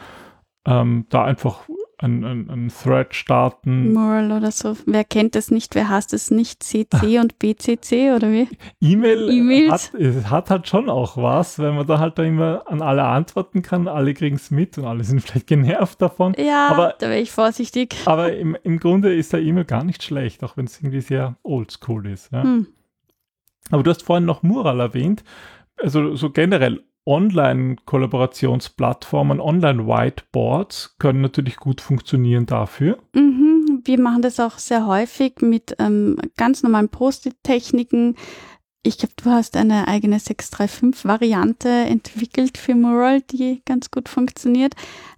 ähm, 0.66 1.06
da 1.08 1.24
einfach 1.24 1.68
ein, 2.02 2.24
ein, 2.24 2.48
ein 2.50 2.68
Thread 2.68 3.14
starten. 3.14 3.92
Moral 3.92 4.32
oder 4.32 4.50
so. 4.50 4.76
Wer 4.86 5.04
kennt 5.04 5.34
das 5.34 5.50
nicht? 5.50 5.74
Wer 5.74 5.88
hasst 5.88 6.14
es 6.14 6.30
nicht? 6.30 6.62
CC 6.62 7.18
und 7.20 7.38
BCC 7.38 8.12
oder 8.16 8.30
wie? 8.32 8.48
E-Mail 8.80 9.30
E-Mails. 9.30 9.92
hat, 9.92 10.30
hat 10.30 10.50
halt 10.50 10.68
schon 10.68 10.88
auch 10.88 11.16
was, 11.16 11.58
weil 11.58 11.72
man 11.72 11.86
da 11.86 11.98
halt 11.98 12.18
da 12.18 12.22
immer 12.22 12.62
an 12.66 12.80
alle 12.82 13.04
antworten 13.04 13.62
kann, 13.62 13.86
alle 13.88 14.14
kriegen 14.14 14.36
es 14.36 14.50
mit 14.50 14.78
und 14.78 14.86
alle 14.86 15.04
sind 15.04 15.20
vielleicht 15.22 15.46
genervt 15.46 16.00
davon. 16.00 16.34
Ja, 16.38 16.68
Aber- 16.70 16.94
da 16.98 17.08
wäre 17.08 17.20
ich 17.20 17.30
vorsichtig. 17.32 17.94
Aber 18.06 18.34
im, 18.34 18.56
im 18.62 18.78
Grunde 18.78 19.14
ist 19.14 19.32
der 19.32 19.40
E-Mail 19.42 19.64
gar 19.66 19.84
nicht 19.84 20.02
schlecht, 20.02 20.42
auch 20.42 20.56
wenn 20.56 20.64
es 20.64 20.78
irgendwie 20.80 21.02
sehr 21.02 21.36
oldschool 21.42 22.06
ist. 22.06 22.32
Ja. 22.32 22.42
Hm. 22.42 22.66
Aber 23.70 23.82
du 23.82 23.90
hast 23.90 24.02
vorhin 24.02 24.24
noch 24.24 24.42
Mural 24.42 24.80
erwähnt. 24.80 25.22
Also 25.76 26.16
so 26.16 26.30
generell 26.30 26.82
Online-Kollaborationsplattformen, 27.10 29.40
Online-Whiteboards 29.40 30.94
können 30.98 31.22
natürlich 31.22 31.56
gut 31.56 31.80
funktionieren 31.80 32.46
dafür. 32.46 32.98
Mhm. 33.14 33.80
Wir 33.82 33.98
machen 33.98 34.22
das 34.22 34.38
auch 34.38 34.58
sehr 34.58 34.86
häufig 34.86 35.40
mit 35.40 35.74
ähm, 35.80 36.20
ganz 36.36 36.62
normalen 36.62 36.88
Post-it-Techniken. 36.88 38.14
Ich 38.84 38.98
glaube, 38.98 39.14
du 39.22 39.28
hast 39.28 39.56
eine 39.56 39.88
eigene 39.88 40.18
635-Variante 40.18 41.68
entwickelt 41.68 42.56
für 42.56 42.76
Mural, 42.76 43.22
die 43.22 43.60
ganz 43.66 43.90
gut 43.90 44.08
funktioniert. 44.08 44.74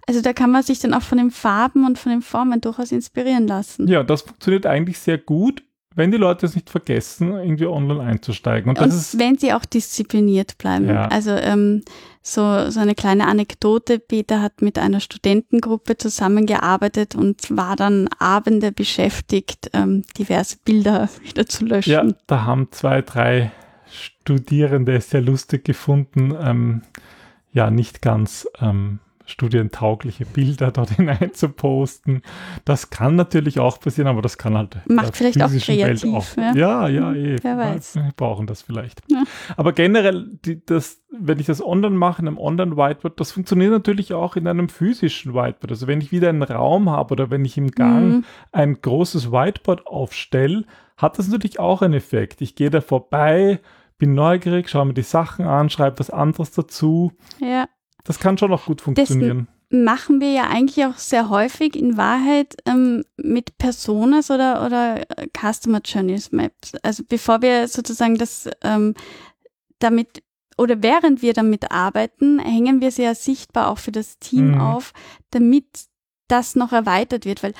Also 0.07 0.21
da 0.21 0.33
kann 0.33 0.49
man 0.49 0.63
sich 0.63 0.79
dann 0.79 0.95
auch 0.95 1.03
von 1.03 1.19
den 1.19 1.29
Farben 1.29 1.85
und 1.85 1.99
von 1.99 2.11
den 2.11 2.23
Formen 2.23 2.59
durchaus 2.59 2.91
inspirieren 2.91 3.45
lassen. 3.47 3.87
Ja, 3.87 4.01
das 4.03 4.23
funktioniert 4.23 4.65
eigentlich 4.65 4.97
sehr 4.97 5.19
gut 5.19 5.61
wenn 5.95 6.11
die 6.11 6.17
Leute 6.17 6.45
es 6.45 6.55
nicht 6.55 6.69
vergessen, 6.69 7.33
irgendwie 7.33 7.65
online 7.65 8.01
einzusteigen. 8.01 8.69
Und, 8.69 8.79
und 8.79 9.19
wenn 9.19 9.37
sie 9.37 9.53
auch 9.53 9.65
diszipliniert 9.65 10.57
bleiben. 10.57 10.87
Ja. 10.87 11.07
Also 11.07 11.31
ähm, 11.31 11.83
so, 12.21 12.69
so 12.69 12.79
eine 12.79 12.95
kleine 12.95 13.27
Anekdote. 13.27 13.99
Peter 13.99 14.41
hat 14.41 14.61
mit 14.61 14.79
einer 14.79 14.99
Studentengruppe 14.99 15.97
zusammengearbeitet 15.97 17.15
und 17.15 17.55
war 17.55 17.75
dann 17.75 18.07
Abende 18.17 18.71
beschäftigt, 18.71 19.69
ähm, 19.73 20.03
diverse 20.17 20.57
Bilder 20.63 21.09
wieder 21.23 21.45
zu 21.45 21.65
löschen. 21.65 21.91
Ja, 21.91 22.05
da 22.27 22.45
haben 22.45 22.69
zwei, 22.71 23.01
drei 23.01 23.51
Studierende 23.91 24.95
es 24.95 25.09
sehr 25.09 25.21
lustig 25.21 25.65
gefunden, 25.65 26.33
ähm, 26.41 26.81
ja, 27.51 27.69
nicht 27.69 28.01
ganz 28.01 28.47
ähm, 28.59 28.99
studientaugliche 29.25 30.25
Bilder 30.25 30.71
dort 30.71 30.89
hinein 30.95 31.33
zu 31.33 31.49
posten. 31.49 32.21
Das 32.65 32.89
kann 32.89 33.15
natürlich 33.15 33.59
auch 33.59 33.79
passieren, 33.79 34.07
aber 34.07 34.21
das 34.21 34.37
kann 34.37 34.57
halt 34.57 34.77
macht 34.87 35.15
vielleicht 35.15 35.41
auch 35.41 35.49
kreativ. 35.49 36.03
Welt 36.03 36.05
auch. 36.05 36.37
Ja, 36.55 36.87
ja, 36.87 36.87
ja 36.87 37.13
eh. 37.13 37.35
Wer 37.41 37.57
weiß. 37.57 37.95
Wir 37.95 38.13
brauchen 38.15 38.47
das 38.47 38.61
vielleicht. 38.61 39.01
Ja. 39.09 39.23
Aber 39.55 39.73
generell, 39.73 40.27
die, 40.45 40.65
das, 40.65 41.01
wenn 41.11 41.39
ich 41.39 41.45
das 41.45 41.63
online 41.63 41.95
mache, 41.95 42.21
in 42.21 42.27
einem 42.27 42.37
Online-Whiteboard, 42.37 43.19
das 43.19 43.31
funktioniert 43.31 43.71
natürlich 43.71 44.13
auch 44.13 44.35
in 44.35 44.47
einem 44.47 44.69
physischen 44.69 45.33
Whiteboard. 45.33 45.71
Also 45.71 45.87
wenn 45.87 46.01
ich 46.01 46.11
wieder 46.11 46.29
einen 46.29 46.43
Raum 46.43 46.89
habe 46.89 47.13
oder 47.13 47.31
wenn 47.31 47.45
ich 47.45 47.57
im 47.57 47.71
Gang 47.71 48.09
mhm. 48.09 48.25
ein 48.51 48.81
großes 48.81 49.31
Whiteboard 49.31 49.87
aufstelle, 49.87 50.65
hat 50.97 51.17
das 51.17 51.27
natürlich 51.27 51.59
auch 51.59 51.81
einen 51.81 51.93
Effekt. 51.93 52.41
Ich 52.41 52.55
gehe 52.55 52.69
da 52.69 52.81
vorbei, 52.81 53.59
bin 53.97 54.13
neugierig, 54.13 54.69
schaue 54.69 54.85
mir 54.85 54.93
die 54.93 55.01
Sachen 55.01 55.45
an, 55.45 55.69
schreibe 55.69 55.99
was 55.99 56.09
anderes 56.09 56.51
dazu. 56.51 57.13
Ja. 57.39 57.67
Das 58.03 58.19
kann 58.19 58.37
schon 58.37 58.51
noch 58.51 58.65
gut 58.65 58.81
funktionieren. 58.81 59.47
Das 59.69 59.79
machen 59.79 60.21
wir 60.21 60.31
ja 60.31 60.43
eigentlich 60.43 60.85
auch 60.85 60.97
sehr 60.97 61.29
häufig 61.29 61.75
in 61.75 61.97
Wahrheit 61.97 62.55
ähm, 62.65 63.03
mit 63.17 63.57
Personas 63.57 64.29
oder, 64.29 64.65
oder 64.65 65.01
Customer 65.35 65.81
Journeys 65.83 66.31
Maps. 66.31 66.73
Also 66.83 67.03
bevor 67.07 67.41
wir 67.41 67.67
sozusagen 67.67 68.17
das 68.17 68.49
ähm, 68.63 68.93
damit 69.79 70.21
oder 70.57 70.83
während 70.83 71.21
wir 71.21 71.33
damit 71.33 71.71
arbeiten, 71.71 72.39
hängen 72.39 72.81
wir 72.81 72.91
sehr 72.91 73.15
sichtbar 73.15 73.69
auch 73.69 73.79
für 73.79 73.91
das 73.91 74.19
Team 74.19 74.51
mhm. 74.51 74.61
auf, 74.61 74.93
damit 75.31 75.65
das 76.27 76.55
noch 76.55 76.71
erweitert 76.71 77.25
wird, 77.25 77.41
weil 77.41 77.53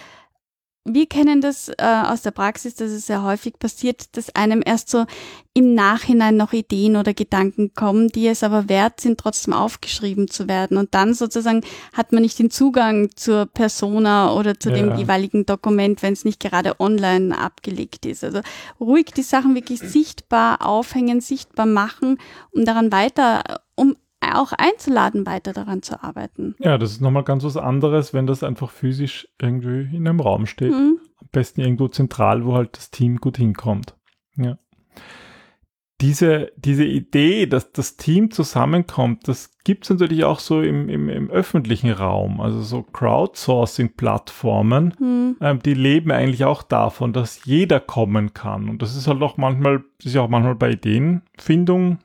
wir 0.85 1.05
kennen 1.07 1.39
das 1.39 1.69
äh, 1.69 1.75
aus 1.79 2.23
der 2.23 2.31
Praxis, 2.31 2.75
dass 2.75 2.91
es 2.91 3.07
sehr 3.07 3.23
häufig 3.23 3.57
passiert, 3.57 4.17
dass 4.17 4.35
einem 4.35 4.61
erst 4.65 4.89
so 4.89 5.05
im 5.53 5.75
Nachhinein 5.75 6.35
noch 6.35 6.51
Ideen 6.51 6.97
oder 6.97 7.13
Gedanken 7.13 7.73
kommen, 7.73 8.09
die 8.09 8.27
es 8.27 8.43
aber 8.43 8.67
wert 8.67 8.99
sind, 8.99 9.17
trotzdem 9.17 9.53
aufgeschrieben 9.53 10.27
zu 10.27 10.49
werden. 10.49 10.75
Und 10.75 10.93
dann 10.93 11.13
sozusagen 11.13 11.61
hat 11.93 12.11
man 12.11 12.23
nicht 12.23 12.37
den 12.37 12.51
Zugang 12.51 13.11
zur 13.15 13.45
Persona 13.45 14.33
oder 14.33 14.59
zu 14.59 14.71
ja. 14.71 14.75
dem 14.75 14.97
jeweiligen 14.97 15.45
Dokument, 15.45 16.01
wenn 16.01 16.13
es 16.13 16.25
nicht 16.25 16.41
gerade 16.41 16.77
online 16.81 17.37
abgelegt 17.37 18.05
ist. 18.05 18.25
Also 18.25 18.41
ruhig 18.77 19.05
die 19.15 19.21
Sachen 19.21 19.55
wirklich 19.55 19.79
sichtbar 19.79 20.65
aufhängen, 20.65 21.21
sichtbar 21.21 21.65
machen, 21.65 22.17
um 22.51 22.65
daran 22.65 22.91
weiter, 22.91 23.43
auch 24.31 24.53
einzuladen, 24.53 25.25
weiter 25.25 25.53
daran 25.53 25.81
zu 25.81 26.03
arbeiten. 26.03 26.55
Ja, 26.59 26.77
das 26.77 26.91
ist 26.91 27.01
nochmal 27.01 27.23
ganz 27.23 27.43
was 27.43 27.57
anderes, 27.57 28.13
wenn 28.13 28.27
das 28.27 28.43
einfach 28.43 28.71
physisch 28.71 29.27
irgendwie 29.41 29.95
in 29.95 30.07
einem 30.07 30.19
Raum 30.19 30.45
steht. 30.45 30.71
Mhm. 30.71 30.99
Am 31.19 31.27
besten 31.31 31.61
irgendwo 31.61 31.87
zentral, 31.87 32.45
wo 32.45 32.55
halt 32.55 32.77
das 32.77 32.91
Team 32.91 33.17
gut 33.17 33.37
hinkommt. 33.37 33.95
Ja. 34.37 34.57
Diese, 36.01 36.51
diese 36.57 36.83
Idee, 36.83 37.45
dass 37.45 37.71
das 37.71 37.95
Team 37.95 38.31
zusammenkommt, 38.31 39.27
das 39.27 39.51
gibt 39.63 39.85
es 39.85 39.89
natürlich 39.89 40.25
auch 40.25 40.39
so 40.39 40.61
im, 40.61 40.89
im, 40.89 41.07
im, 41.07 41.29
öffentlichen 41.29 41.91
Raum. 41.91 42.41
Also 42.41 42.61
so 42.61 42.83
Crowdsourcing-Plattformen, 42.83 44.95
mhm. 44.99 45.37
ähm, 45.39 45.59
die 45.63 45.73
leben 45.73 46.11
eigentlich 46.11 46.43
auch 46.43 46.63
davon, 46.63 47.13
dass 47.13 47.45
jeder 47.45 47.79
kommen 47.79 48.33
kann. 48.33 48.69
Und 48.69 48.81
das 48.81 48.97
ist 48.97 49.07
halt 49.07 49.21
auch 49.21 49.37
manchmal, 49.37 49.83
das 49.99 50.07
ist 50.07 50.15
ja 50.15 50.21
auch 50.21 50.29
manchmal 50.29 50.55
bei 50.55 50.71
Ideenfindung 50.71 51.99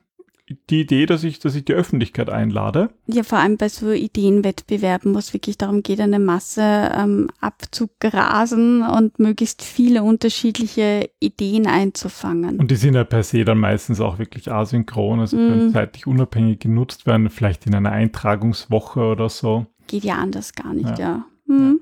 die 0.69 0.81
Idee, 0.81 1.05
dass 1.05 1.23
ich, 1.23 1.39
dass 1.39 1.55
ich 1.55 1.65
die 1.65 1.73
Öffentlichkeit 1.73 2.29
einlade. 2.29 2.89
Ja, 3.07 3.23
vor 3.23 3.39
allem 3.39 3.57
bei 3.57 3.69
so 3.69 3.91
Ideenwettbewerben, 3.91 5.13
wo 5.13 5.19
es 5.19 5.33
wirklich 5.33 5.57
darum 5.57 5.83
geht, 5.83 5.99
eine 5.99 6.19
Masse 6.19 6.61
ähm, 6.61 7.29
abzugrasen 7.39 8.81
und 8.81 9.19
möglichst 9.19 9.61
viele 9.61 10.03
unterschiedliche 10.03 11.09
Ideen 11.19 11.67
einzufangen. 11.67 12.59
Und 12.59 12.71
die 12.71 12.75
sind 12.75 12.95
ja 12.95 13.03
per 13.03 13.23
se 13.23 13.45
dann 13.45 13.59
meistens 13.59 13.99
auch 14.01 14.17
wirklich 14.19 14.51
asynchron, 14.51 15.19
also 15.19 15.37
mm. 15.37 15.39
können 15.39 15.73
zeitlich 15.73 16.07
unabhängig 16.07 16.59
genutzt 16.59 17.05
werden, 17.05 17.29
vielleicht 17.29 17.65
in 17.67 17.75
einer 17.75 17.91
Eintragungswoche 17.91 19.01
oder 19.01 19.29
so. 19.29 19.67
Geht 19.87 20.03
ja 20.03 20.15
anders 20.15 20.53
gar 20.53 20.73
nicht, 20.73 20.97
ja. 20.97 20.99
Ja, 20.99 21.25
hm. 21.47 21.79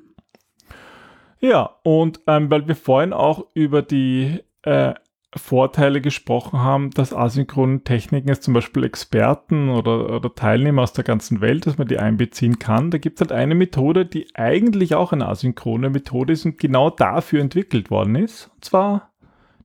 ja. 1.40 1.50
ja 1.50 1.70
und 1.84 2.22
ähm, 2.28 2.50
weil 2.50 2.68
wir 2.68 2.76
vorhin 2.76 3.14
auch 3.14 3.46
über 3.54 3.82
die 3.82 4.40
äh, 4.64 4.94
Vorteile 5.36 6.02
gesprochen 6.02 6.60
haben, 6.60 6.90
dass 6.92 7.14
asynchrone 7.14 7.84
Techniken 7.84 8.30
jetzt 8.30 8.44
zum 8.44 8.54
Beispiel 8.54 8.86
Experten 8.86 9.70
oder, 9.70 10.16
oder 10.16 10.34
Teilnehmer 10.34 10.84
aus 10.84 10.94
der 10.94 11.04
ganzen 11.04 11.42
Welt, 11.42 11.68
dass 11.68 11.78
man 11.78 11.88
die 11.88 12.00
einbeziehen 12.00 12.60
kann. 12.60 12.92
Da 12.92 12.98
gibt 12.98 13.20
es 13.20 13.22
halt 13.22 13.34
eine 13.38 13.54
Methode, 13.54 14.06
die 14.06 14.28
eigentlich 14.36 14.96
auch 14.96 15.12
eine 15.12 15.28
asynchrone 15.28 15.90
Methode 15.90 16.34
ist 16.34 16.46
und 16.46 16.58
genau 16.58 16.90
dafür 16.90 17.42
entwickelt 17.42 17.92
worden 17.92 18.16
ist. 18.16 18.50
Und 18.56 18.66
zwar 18.66 19.12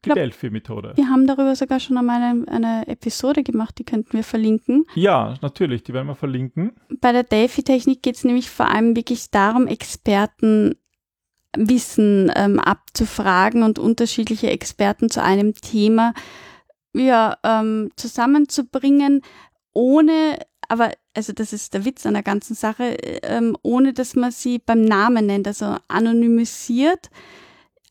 die 0.05 0.11
Delphi-Methode. 0.11 0.95
Wir 0.97 1.09
haben 1.09 1.27
darüber 1.29 1.55
sogar 1.55 1.79
schon 1.79 1.97
einmal 1.97 2.21
eine, 2.21 2.49
eine, 2.49 2.89
Episode 2.89 3.45
gemacht, 3.45 3.79
die 3.79 3.85
könnten 3.85 4.15
wir 4.15 4.25
verlinken. 4.25 4.85
Ja, 4.95 5.35
natürlich, 5.43 5.85
die 5.85 5.93
werden 5.93 6.09
wir 6.09 6.17
verlinken. 6.17 6.73
Bei 7.01 7.13
der 7.13 7.23
Delphi-Technik 7.23 8.03
geht 8.03 8.17
es 8.17 8.25
nämlich 8.25 8.51
vor 8.51 8.69
allem 8.69 8.97
wirklich 8.97 9.31
darum, 9.31 9.69
Experten 9.69 10.75
Wissen 11.57 12.31
ähm, 12.35 12.59
abzufragen 12.59 13.63
und 13.63 13.79
unterschiedliche 13.79 14.51
Experten 14.51 15.11
zu 15.11 15.23
einem 15.23 15.55
Thema 15.55 16.15
ja, 16.95 17.37
ähm, 17.43 17.91
zusammenzubringen, 17.97 19.23
ohne, 19.73 20.39
aber 20.69 20.93
also 21.15 21.33
das 21.33 21.53
ist 21.53 21.75
der 21.75 21.85
Witz 21.85 22.07
an 22.07 22.15
der 22.15 22.23
ganzen 22.23 22.55
Sache, 22.55 22.97
ähm, 23.23 23.57
ohne 23.63 23.93
dass 23.93 24.15
man 24.15 24.31
sie 24.31 24.59
beim 24.59 24.83
Namen 24.83 25.27
nennt, 25.27 25.47
also 25.47 25.77
anonymisiert 25.89 27.11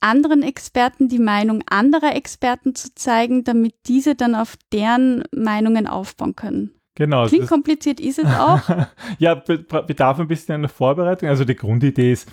anderen 0.01 0.41
Experten 0.43 1.07
die 1.07 1.19
Meinung 1.19 1.63
anderer 1.69 2.15
Experten 2.15 2.75
zu 2.75 2.93
zeigen, 2.95 3.43
damit 3.43 3.75
diese 3.87 4.15
dann 4.15 4.35
auf 4.35 4.57
deren 4.73 5.23
Meinungen 5.31 5.87
aufbauen 5.87 6.35
können. 6.35 6.71
Genau. 6.95 7.25
Klingt 7.27 7.47
kompliziert, 7.47 7.99
ist 7.99 8.19
es 8.19 8.25
auch. 8.25 8.61
ja, 9.19 9.35
bedarf 9.35 10.19
ein 10.19 10.27
bisschen 10.27 10.55
einer 10.55 10.69
Vorbereitung. 10.69 11.29
Also 11.29 11.45
die 11.45 11.55
Grundidee 11.55 12.11
ist, 12.11 12.29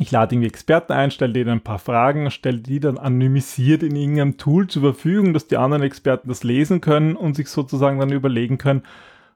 ich 0.00 0.10
lade 0.10 0.34
irgendwie 0.34 0.48
Experten 0.48 0.94
ein, 0.94 1.10
stelle 1.10 1.34
denen 1.34 1.50
ein 1.50 1.60
paar 1.60 1.78
Fragen, 1.78 2.30
stelle 2.30 2.60
die 2.60 2.80
dann 2.80 2.96
anonymisiert 2.96 3.82
in 3.82 3.94
irgendeinem 3.94 4.38
Tool 4.38 4.66
zur 4.66 4.80
Verfügung, 4.80 5.34
dass 5.34 5.46
die 5.46 5.58
anderen 5.58 5.82
Experten 5.82 6.28
das 6.28 6.42
lesen 6.42 6.80
können 6.80 7.16
und 7.16 7.36
sich 7.36 7.48
sozusagen 7.48 8.00
dann 8.00 8.10
überlegen 8.10 8.56
können, 8.56 8.82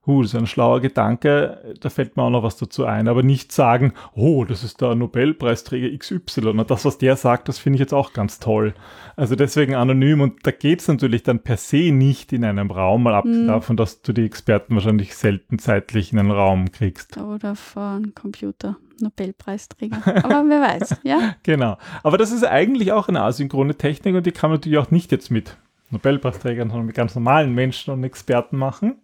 huh, 0.06 0.22
das 0.22 0.34
ist 0.34 0.38
ein 0.38 0.46
schlauer 0.46 0.80
Gedanke, 0.80 1.74
da 1.80 1.88
fällt 1.88 2.16
mir 2.16 2.24
auch 2.24 2.30
noch 2.30 2.42
was 2.42 2.56
dazu 2.56 2.84
ein, 2.84 3.08
aber 3.08 3.22
nicht 3.22 3.52
sagen, 3.52 3.92
oh, 4.14 4.44
das 4.44 4.62
ist 4.62 4.80
der 4.80 4.94
Nobelpreisträger 4.94 5.96
XY 5.96 6.48
und 6.48 6.70
das, 6.70 6.84
was 6.84 6.98
der 6.98 7.16
sagt, 7.16 7.48
das 7.48 7.58
finde 7.58 7.76
ich 7.76 7.80
jetzt 7.80 7.94
auch 7.94 8.12
ganz 8.12 8.38
toll. 8.38 8.74
Also 9.16 9.36
deswegen 9.36 9.74
anonym 9.74 10.20
und 10.20 10.46
da 10.46 10.50
geht 10.50 10.80
es 10.80 10.88
natürlich 10.88 11.22
dann 11.22 11.40
per 11.40 11.56
se 11.56 11.92
nicht 11.92 12.32
in 12.32 12.44
einem 12.44 12.70
Raum, 12.70 13.04
mal 13.04 13.14
abgesehen 13.14 13.44
mhm. 13.44 13.48
davon, 13.48 13.76
dass 13.76 14.02
du 14.02 14.12
die 14.12 14.24
Experten 14.24 14.74
wahrscheinlich 14.74 15.14
selten 15.14 15.58
zeitlich 15.58 16.12
in 16.12 16.18
einen 16.18 16.30
Raum 16.30 16.72
kriegst. 16.72 17.16
Oder 17.16 17.54
vor 17.54 17.82
einem 17.82 18.14
Computer. 18.14 18.76
Nobelpreisträger. 19.00 20.24
Aber 20.24 20.44
wer 20.48 20.60
weiß, 20.60 21.00
ja? 21.02 21.34
Genau. 21.42 21.78
Aber 22.02 22.16
das 22.16 22.30
ist 22.30 22.44
eigentlich 22.44 22.92
auch 22.92 23.08
eine 23.08 23.22
asynchrone 23.22 23.76
Technik 23.76 24.14
und 24.14 24.24
die 24.24 24.32
kann 24.32 24.50
man 24.50 24.58
natürlich 24.58 24.78
auch 24.78 24.90
nicht 24.90 25.10
jetzt 25.12 25.30
mit 25.30 25.56
Nobelpreisträgern, 25.90 26.70
sondern 26.70 26.86
mit 26.86 26.96
ganz 26.96 27.14
normalen 27.14 27.54
Menschen 27.54 27.92
und 27.92 28.04
Experten 28.04 28.56
machen. 28.56 28.96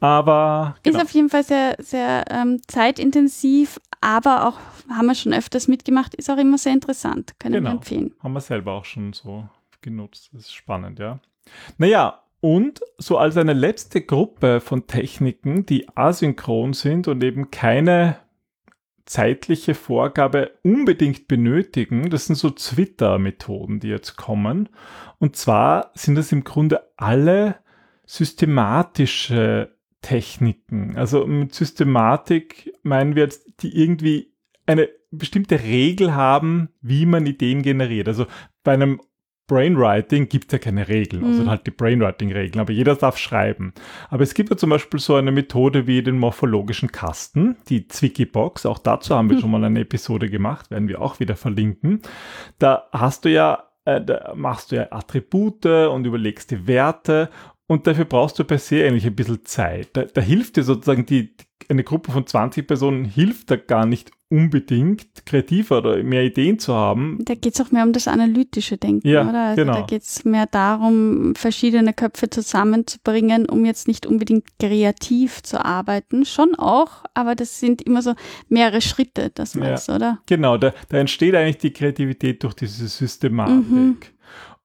Aber 0.00 0.76
genau. 0.82 0.98
ist 0.98 1.04
auf 1.04 1.10
jeden 1.10 1.28
Fall 1.28 1.42
sehr, 1.42 1.76
sehr 1.78 2.24
ähm, 2.30 2.60
zeitintensiv, 2.66 3.80
aber 4.00 4.46
auch 4.46 4.58
haben 4.90 5.06
wir 5.06 5.14
schon 5.14 5.32
öfters 5.32 5.68
mitgemacht, 5.68 6.14
ist 6.14 6.30
auch 6.30 6.38
immer 6.38 6.58
sehr 6.58 6.72
interessant, 6.72 7.34
können 7.38 7.54
genau. 7.54 7.70
wir 7.70 7.74
empfehlen. 7.74 8.14
Haben 8.22 8.32
wir 8.32 8.40
selber 8.40 8.72
auch 8.72 8.84
schon 8.84 9.12
so 9.12 9.48
genutzt. 9.80 10.30
Das 10.32 10.42
ist 10.42 10.54
spannend, 10.54 10.98
ja. 10.98 11.20
Naja, 11.78 12.22
und 12.40 12.80
so 12.98 13.18
als 13.18 13.36
eine 13.36 13.52
letzte 13.52 14.00
Gruppe 14.00 14.60
von 14.60 14.86
Techniken, 14.86 15.66
die 15.66 15.88
asynchron 15.96 16.72
sind 16.72 17.08
und 17.08 17.22
eben 17.24 17.50
keine 17.50 18.18
zeitliche 19.06 19.74
Vorgabe 19.74 20.52
unbedingt 20.62 21.28
benötigen, 21.28 22.10
das 22.10 22.26
sind 22.26 22.36
so 22.36 22.50
Twitter-Methoden, 22.50 23.80
die 23.80 23.88
jetzt 23.88 24.16
kommen. 24.16 24.68
Und 25.18 25.34
zwar 25.34 25.90
sind 25.94 26.14
das 26.14 26.30
im 26.30 26.44
Grunde 26.44 26.82
alle 26.96 27.56
systematische 28.04 29.74
Techniken. 30.02 30.96
Also 30.96 31.26
mit 31.26 31.54
Systematik 31.54 32.72
meinen 32.82 33.14
wir 33.14 33.24
jetzt, 33.24 33.46
die 33.62 33.76
irgendwie 33.80 34.32
eine 34.66 34.88
bestimmte 35.10 35.62
Regel 35.62 36.14
haben, 36.14 36.68
wie 36.82 37.06
man 37.06 37.26
Ideen 37.26 37.62
generiert. 37.62 38.08
Also 38.08 38.26
bei 38.62 38.72
einem 38.74 39.00
Brainwriting 39.46 40.28
gibt 40.28 40.46
es 40.48 40.52
ja 40.52 40.58
keine 40.58 40.88
Regeln, 40.88 41.24
also 41.24 41.42
Mhm. 41.42 41.48
halt 41.48 41.66
die 41.66 41.70
Brainwriting-Regeln, 41.70 42.60
aber 42.60 42.72
jeder 42.72 42.94
darf 42.96 43.16
schreiben. 43.16 43.72
Aber 44.10 44.22
es 44.22 44.34
gibt 44.34 44.50
ja 44.50 44.58
zum 44.58 44.68
Beispiel 44.68 45.00
so 45.00 45.14
eine 45.14 45.32
Methode 45.32 45.86
wie 45.86 46.02
den 46.02 46.18
morphologischen 46.18 46.92
Kasten, 46.92 47.56
die 47.70 47.88
Zwicky-Box, 47.88 48.66
auch 48.66 48.78
dazu 48.78 49.16
haben 49.16 49.30
wir 49.30 49.36
Hm. 49.36 49.40
schon 49.40 49.50
mal 49.50 49.64
eine 49.64 49.80
Episode 49.80 50.28
gemacht, 50.28 50.70
werden 50.70 50.86
wir 50.88 51.00
auch 51.00 51.18
wieder 51.18 51.34
verlinken. 51.34 52.02
Da 52.58 52.88
hast 52.92 53.24
du 53.24 53.30
ja, 53.30 53.64
äh, 53.86 54.02
da 54.04 54.34
machst 54.36 54.70
du 54.70 54.76
ja 54.76 54.88
Attribute 54.90 55.64
und 55.64 56.04
überlegst 56.04 56.50
die 56.50 56.66
Werte 56.66 57.30
und 57.68 57.86
dafür 57.86 58.04
brauchst 58.06 58.38
du 58.40 58.44
per 58.44 58.58
se 58.58 58.84
eigentlich 58.84 59.06
ein 59.06 59.14
bisschen 59.14 59.44
Zeit. 59.44 59.90
Da, 59.92 60.02
da 60.02 60.20
hilft 60.20 60.56
dir 60.56 60.64
sozusagen 60.64 61.06
die, 61.06 61.34
eine 61.68 61.84
Gruppe 61.84 62.10
von 62.10 62.26
20 62.26 62.66
Personen 62.66 63.04
hilft 63.04 63.50
da 63.50 63.56
gar 63.56 63.86
nicht 63.86 64.10
unbedingt 64.30 65.24
kreativer 65.24 65.78
oder 65.78 66.02
mehr 66.02 66.22
Ideen 66.22 66.58
zu 66.58 66.74
haben, 66.74 67.18
Da 67.24 67.34
geht 67.34 67.54
es 67.54 67.60
auch 67.62 67.70
mehr 67.70 67.82
um 67.84 67.94
das 67.94 68.08
analytische 68.08 68.76
Denken, 68.76 69.08
Ja, 69.08 69.26
oder? 69.26 69.40
Also 69.50 69.62
genau. 69.62 69.72
da 69.74 69.80
geht 69.86 70.02
es 70.02 70.24
mehr 70.26 70.44
darum, 70.46 71.34
verschiedene 71.34 71.94
Köpfe 71.94 72.28
zusammenzubringen, 72.28 73.46
um 73.48 73.64
jetzt 73.64 73.88
nicht 73.88 74.04
unbedingt 74.06 74.44
kreativ 74.58 75.42
zu 75.42 75.64
arbeiten. 75.64 76.26
Schon 76.26 76.54
auch, 76.56 77.04
aber 77.14 77.34
das 77.36 77.58
sind 77.60 77.80
immer 77.82 78.02
so 78.02 78.14
mehrere 78.48 78.80
Schritte, 78.82 79.30
das 79.34 79.54
Ja. 79.54 79.60
meinst 79.60 79.88
du, 79.88 79.92
oder? 79.94 80.18
Genau, 80.26 80.58
da, 80.58 80.74
da 80.90 80.98
entsteht 80.98 81.34
eigentlich 81.34 81.58
die 81.58 81.72
Kreativität 81.72 82.42
durch 82.42 82.54
diese 82.54 82.86
Systematik. 82.88 83.70
Mhm. 83.70 83.96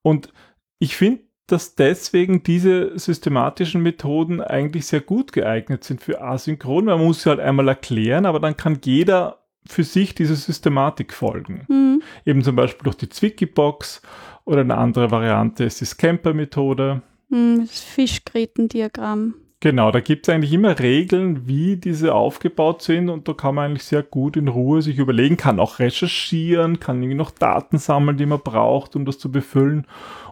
Und 0.01 0.33
ich 0.79 0.97
finde, 0.97 1.21
dass 1.47 1.75
deswegen 1.75 2.43
diese 2.43 2.97
systematischen 2.97 3.81
Methoden 3.81 4.41
eigentlich 4.41 4.85
sehr 4.87 5.01
gut 5.01 5.33
geeignet 5.33 5.83
sind 5.83 6.01
für 6.01 6.21
asynchron. 6.21 6.85
Man 6.85 7.03
muss 7.03 7.23
sie 7.23 7.29
halt 7.29 7.39
einmal 7.39 7.67
erklären, 7.67 8.25
aber 8.25 8.39
dann 8.39 8.55
kann 8.55 8.79
jeder 8.83 9.39
für 9.65 9.83
sich 9.83 10.15
diese 10.15 10.35
Systematik 10.35 11.13
folgen. 11.13 11.65
Hm. 11.67 12.01
Eben 12.25 12.43
zum 12.43 12.55
Beispiel 12.55 12.83
durch 12.83 12.97
die 12.97 13.09
Zwicky-Box 13.09 14.01
oder 14.45 14.61
eine 14.61 14.77
andere 14.77 15.11
Variante 15.11 15.63
ist 15.63 15.81
die 15.81 15.85
Scamper-Methode. 15.85 17.01
Hm, 17.29 17.59
das 17.61 17.79
Fischgrätendiagramm. 17.79 19.35
Genau, 19.63 19.91
da 19.91 20.01
gibt 20.01 20.27
es 20.27 20.33
eigentlich 20.33 20.51
immer 20.51 20.77
Regeln, 20.77 21.47
wie 21.47 21.77
diese 21.77 22.13
aufgebaut 22.13 22.81
sind 22.81 23.07
und 23.07 23.29
da 23.29 23.31
kann 23.31 23.55
man 23.55 23.67
eigentlich 23.67 23.85
sehr 23.85 24.03
gut 24.03 24.35
in 24.35 24.49
Ruhe 24.49 24.81
sich 24.81 24.97
überlegen, 24.97 25.37
kann 25.37 25.57
auch 25.57 25.79
recherchieren, 25.79 26.81
kann 26.81 26.97
irgendwie 26.97 27.15
noch 27.15 27.31
Daten 27.31 27.77
sammeln, 27.77 28.17
die 28.17 28.25
man 28.25 28.41
braucht, 28.41 28.97
um 28.97 29.05
das 29.05 29.19
zu 29.19 29.31
befüllen. 29.31 29.87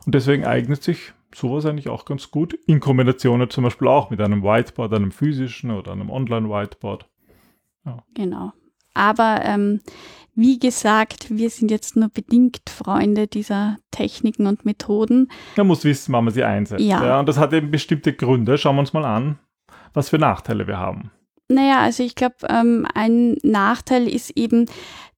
Und 0.06 0.16
deswegen 0.16 0.46
eignet 0.46 0.84
sich 0.84 1.14
sowas 1.34 1.66
eigentlich 1.66 1.88
auch 1.88 2.04
ganz 2.04 2.30
gut, 2.30 2.60
in 2.68 2.82
Kombination 2.82 3.50
zum 3.50 3.64
Beispiel 3.64 3.88
auch 3.88 4.10
mit 4.10 4.20
einem 4.20 4.44
Whiteboard, 4.44 4.94
einem 4.94 5.14
physischen 5.14 5.72
oder 5.72 5.94
einem 5.94 6.10
Online-Whiteboard. 6.10 7.08
Genau. 8.14 8.52
Aber 8.94 9.42
ähm, 9.44 9.82
wie 10.36 10.60
gesagt, 10.60 11.28
wir 11.30 11.50
sind 11.50 11.72
jetzt 11.72 11.96
nur 11.96 12.10
bedingt 12.10 12.62
Freunde 12.70 13.28
dieser 13.28 13.78
Techniken 13.92 14.48
und 14.48 14.66
Methoden. 14.66 15.30
Man 15.58 15.68
muss 15.68 15.84
wissen, 15.84 16.14
wann 16.14 16.26
man 16.26 16.34
sie 16.34 16.44
einsetzt. 16.44 16.84
Ja. 16.84 17.20
und 17.20 17.28
das 17.28 17.38
hat 17.38 17.54
eben 17.54 17.72
bestimmte 17.72 18.14
Gründe. 18.14 18.58
Schauen 18.58 18.76
wir 18.76 18.82
uns 18.82 18.94
mal 18.94 19.06
an, 19.06 19.40
was 19.94 20.10
für 20.10 20.18
Nachteile 20.18 20.68
wir 20.68 20.78
haben. 20.78 21.12
Naja, 21.50 21.82
also 21.82 22.04
ich 22.04 22.16
glaube, 22.16 22.36
ähm, 22.48 22.88
ein 22.94 23.36
Nachteil 23.44 24.08
ist 24.08 24.32
eben, 24.38 24.68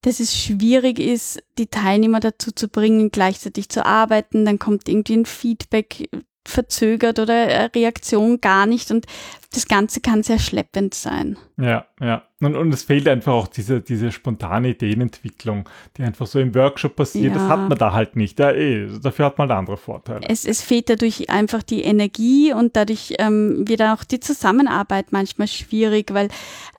dass 0.01 0.19
es 0.19 0.35
schwierig 0.35 0.99
ist, 0.99 1.43
die 1.59 1.67
Teilnehmer 1.67 2.19
dazu 2.19 2.51
zu 2.51 2.67
bringen, 2.67 3.11
gleichzeitig 3.11 3.69
zu 3.69 3.85
arbeiten. 3.85 4.45
Dann 4.45 4.57
kommt 4.57 4.89
irgendwie 4.89 5.17
ein 5.17 5.25
Feedback 5.25 6.09
verzögert 6.45 7.19
oder 7.19 7.69
Reaktion 7.73 8.41
gar 8.41 8.65
nicht 8.65 8.91
und 8.91 9.05
das 9.53 9.67
Ganze 9.67 10.01
kann 10.01 10.23
sehr 10.23 10.39
schleppend 10.39 10.93
sein. 10.93 11.37
Ja, 11.57 11.85
ja. 12.01 12.23
Und, 12.41 12.55
und 12.57 12.73
es 12.73 12.83
fehlt 12.83 13.07
einfach 13.07 13.31
auch 13.31 13.47
diese, 13.47 13.79
diese 13.79 14.11
spontane 14.11 14.69
Ideenentwicklung, 14.69 15.69
die 15.95 16.03
einfach 16.03 16.27
so 16.27 16.39
im 16.39 16.53
Workshop 16.55 16.95
passiert. 16.97 17.33
Das 17.35 17.43
Ja. 17.43 17.47
hat 17.49 17.69
man 17.69 17.77
da 17.77 17.93
halt 17.93 18.15
nicht. 18.17 18.37
Ja, 18.39 18.51
eh, 18.51 18.87
dafür 19.01 19.27
hat 19.27 19.37
man 19.37 19.47
halt 19.49 19.59
andere 19.59 19.77
Vorteile. 19.77 20.25
Es, 20.27 20.43
es 20.43 20.61
fehlt 20.61 20.89
dadurch 20.89 21.29
einfach 21.29 21.63
die 21.63 21.83
Energie 21.83 22.51
und 22.53 22.75
dadurch 22.75 23.13
ähm, 23.19 23.65
wird 23.67 23.81
auch 23.81 24.03
die 24.03 24.19
Zusammenarbeit 24.19 25.11
manchmal 25.11 25.47
schwierig, 25.47 26.13
weil 26.13 26.27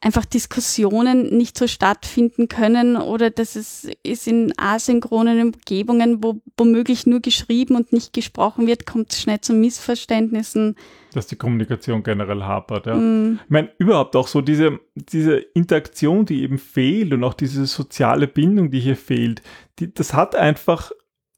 einfach 0.03 0.27
Diskussionen 0.27 1.35
nicht 1.37 1.57
so 1.57 1.67
stattfinden 1.67 2.49
können 2.49 2.97
oder 2.97 3.31
dass 3.31 3.57
es 3.57 3.89
ist 4.03 4.27
in 4.27 4.53
asynchronen 4.59 5.41
Umgebungen, 5.41 6.23
wo 6.23 6.41
womöglich 6.59 7.07
nur 7.07 7.21
geschrieben 7.21 7.77
und 7.77 7.93
nicht 7.93 8.13
gesprochen 8.13 8.67
wird, 8.67 8.85
kommt 8.87 9.13
es 9.13 9.21
schnell 9.23 9.41
zu 9.41 9.55
Missverständnissen. 9.55 10.77
dass 11.15 11.29
die 11.29 11.37
Kommunikation 11.37 12.03
generell 12.03 12.43
hapert. 12.43 12.64
Ja. 12.71 12.95
Mm, 12.97 13.41
Ich 13.45 13.51
meine, 13.51 13.71
überhaupt 13.79 14.17
auch 14.17 14.29
so 14.29 14.41
diese, 14.41 14.79
diese 14.95 15.37
Interaktion, 15.37 16.27
die 16.27 16.43
eben 16.43 16.59
fehlt 16.59 17.13
und 17.13 17.25
auch 17.25 17.35
diese 17.35 17.67
soziale 17.67 18.27
Bindung, 18.27 18.71
die 18.71 18.81
hier 18.81 18.97
fehlt, 18.97 19.43
die, 19.79 19.93
das 19.93 20.15
hat 20.15 20.35
einfach 20.37 20.91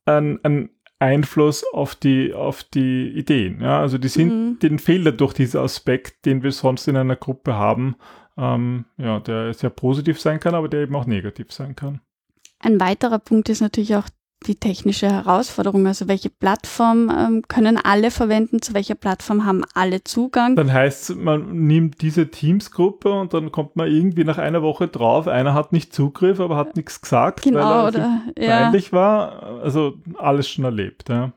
einen, 0.04 0.38
einen 0.44 0.70
Einfluss 0.98 1.64
auf 1.72 1.94
die, 1.94 2.32
auf 2.32 2.64
die 2.64 3.08
Ideen. 3.10 3.60
Ja? 3.60 3.80
Also 3.80 3.98
die 3.98 4.08
sind, 4.08 4.28
Mhm. 4.28 4.58
denen 4.60 4.78
fehlt 4.78 5.04
dadurch 5.06 5.34
dieser 5.34 5.60
Aspekt, 5.62 6.24
den 6.24 6.42
wir 6.42 6.52
sonst 6.52 6.88
in 6.88 6.96
einer 6.96 7.16
Gruppe 7.16 7.54
haben, 7.54 7.96
ähm, 8.38 8.84
ja, 8.98 9.20
der 9.20 9.52
sehr 9.54 9.70
positiv 9.70 10.20
sein 10.20 10.40
kann, 10.40 10.54
aber 10.54 10.68
der 10.68 10.82
eben 10.82 10.94
auch 10.94 11.06
negativ 11.06 11.52
sein 11.52 11.74
kann. 11.76 12.00
Ein 12.60 12.80
weiterer 12.80 13.18
Punkt 13.18 13.48
ist 13.50 13.60
natürlich 13.60 13.94
auch 13.96 14.08
die 14.44 14.56
technische 14.56 15.10
Herausforderung. 15.10 15.86
Also 15.86 16.08
welche 16.08 16.30
Plattform 16.30 17.10
ähm, 17.10 17.42
können 17.48 17.78
alle 17.78 18.10
verwenden, 18.10 18.60
zu 18.60 18.74
welcher 18.74 18.94
Plattform 18.94 19.46
haben 19.46 19.64
alle 19.74 20.04
Zugang. 20.04 20.56
Dann 20.56 20.72
heißt 20.72 21.10
es, 21.10 21.16
man 21.16 21.66
nimmt 21.66 22.02
diese 22.02 22.30
Teams-Gruppe 22.30 23.10
und 23.12 23.34
dann 23.34 23.50
kommt 23.50 23.76
man 23.76 23.90
irgendwie 23.90 24.24
nach 24.24 24.38
einer 24.38 24.62
Woche 24.62 24.88
drauf, 24.88 25.26
einer 25.26 25.54
hat 25.54 25.72
nicht 25.72 25.92
Zugriff, 25.94 26.38
aber 26.38 26.56
hat 26.56 26.76
nichts 26.76 27.00
gesagt, 27.00 27.42
Genau, 27.42 27.58
weil 27.60 27.66
er 27.66 27.86
oder? 27.88 28.22
Ja. 28.38 28.60
peinlich 28.62 28.92
war. 28.92 29.60
Also 29.62 29.94
alles 30.18 30.48
schon 30.48 30.64
erlebt. 30.64 31.08
Ja. 31.08 31.32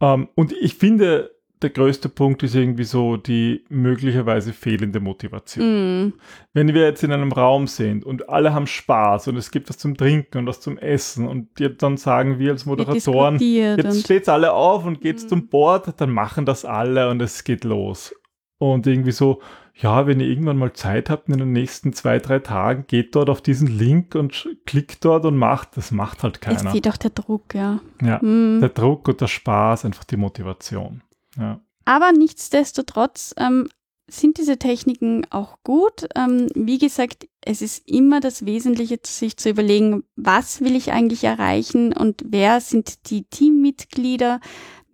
Ähm, 0.00 0.28
und 0.34 0.52
ich 0.52 0.74
finde, 0.74 1.30
der 1.62 1.70
größte 1.70 2.08
Punkt 2.08 2.42
ist 2.42 2.54
irgendwie 2.54 2.84
so 2.84 3.16
die 3.16 3.64
möglicherweise 3.68 4.52
fehlende 4.52 5.00
Motivation. 5.00 6.06
Mm, 6.06 6.12
Wenn 6.52 6.74
wir 6.74 6.82
jetzt 6.82 7.02
in 7.02 7.12
einem 7.12 7.32
Raum 7.32 7.66
sind 7.66 8.04
und 8.04 8.28
alle 8.28 8.54
haben 8.54 8.66
Spaß 8.66 9.28
und 9.28 9.36
es 9.36 9.50
gibt 9.50 9.68
was 9.68 9.78
zum 9.78 9.96
Trinken 9.96 10.38
und 10.38 10.46
was 10.46 10.60
zum 10.60 10.78
Essen 10.78 11.26
und 11.26 11.48
dann 11.82 11.96
sagen 11.96 12.38
wir 12.38 12.52
als 12.52 12.66
Moderatoren, 12.66 13.38
jetzt 13.40 14.00
steht's 14.04 14.28
alle 14.28 14.52
auf 14.52 14.84
und 14.84 15.00
geht's 15.00 15.24
Mhm. 15.24 15.28
zum 15.28 15.48
Board, 15.48 16.00
dann 16.00 16.10
machen 16.10 16.44
das 16.44 16.64
alle 16.64 17.10
und 17.10 17.20
es 17.22 17.44
geht 17.44 17.64
los. 17.64 18.14
Und 18.60 18.86
irgendwie 18.88 19.12
so, 19.12 19.40
ja, 19.74 20.08
wenn 20.08 20.18
ihr 20.18 20.26
irgendwann 20.26 20.56
mal 20.58 20.72
Zeit 20.72 21.10
habt 21.10 21.28
in 21.28 21.38
den 21.38 21.52
nächsten 21.52 21.92
zwei, 21.92 22.18
drei 22.18 22.40
Tagen, 22.40 22.84
geht 22.88 23.14
dort 23.14 23.30
auf 23.30 23.40
diesen 23.40 23.68
Link 23.68 24.16
und 24.16 24.48
klickt 24.66 25.04
dort 25.04 25.24
und 25.24 25.36
macht. 25.36 25.76
Das 25.76 25.92
macht 25.92 26.24
halt 26.24 26.36
es 26.36 26.40
keiner. 26.40 26.70
fehlt 26.72 26.88
auch 26.88 26.96
der 26.96 27.10
Druck, 27.10 27.54
ja. 27.54 27.78
Ja, 28.02 28.18
Mm. 28.20 28.58
der 28.58 28.70
Druck 28.70 29.06
und 29.06 29.20
der 29.20 29.28
Spaß, 29.28 29.84
einfach 29.84 30.02
die 30.02 30.16
Motivation. 30.16 31.02
Ja. 31.38 31.60
Aber 31.84 32.12
nichtsdestotrotz 32.12 33.34
ähm, 33.38 33.68
sind 34.08 34.38
diese 34.38 34.58
Techniken 34.58 35.26
auch 35.30 35.58
gut. 35.62 36.08
Ähm, 36.14 36.48
wie 36.54 36.78
gesagt, 36.78 37.28
es 37.42 37.62
ist 37.62 37.88
immer 37.88 38.20
das 38.20 38.44
Wesentliche, 38.46 38.98
sich 39.04 39.36
zu 39.36 39.50
überlegen, 39.50 40.04
was 40.16 40.60
will 40.60 40.74
ich 40.74 40.92
eigentlich 40.92 41.24
erreichen 41.24 41.92
und 41.92 42.22
wer 42.26 42.60
sind 42.60 43.10
die 43.10 43.24
Teammitglieder, 43.24 44.40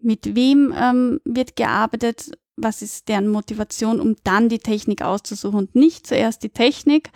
mit 0.00 0.34
wem 0.34 0.74
ähm, 0.76 1.20
wird 1.24 1.56
gearbeitet, 1.56 2.32
was 2.56 2.82
ist 2.82 3.08
deren 3.08 3.28
Motivation, 3.28 4.00
um 4.00 4.16
dann 4.22 4.48
die 4.48 4.58
Technik 4.58 5.02
auszusuchen 5.02 5.58
und 5.60 5.74
nicht 5.74 6.06
zuerst 6.06 6.42
die 6.42 6.50
Technik, 6.50 7.10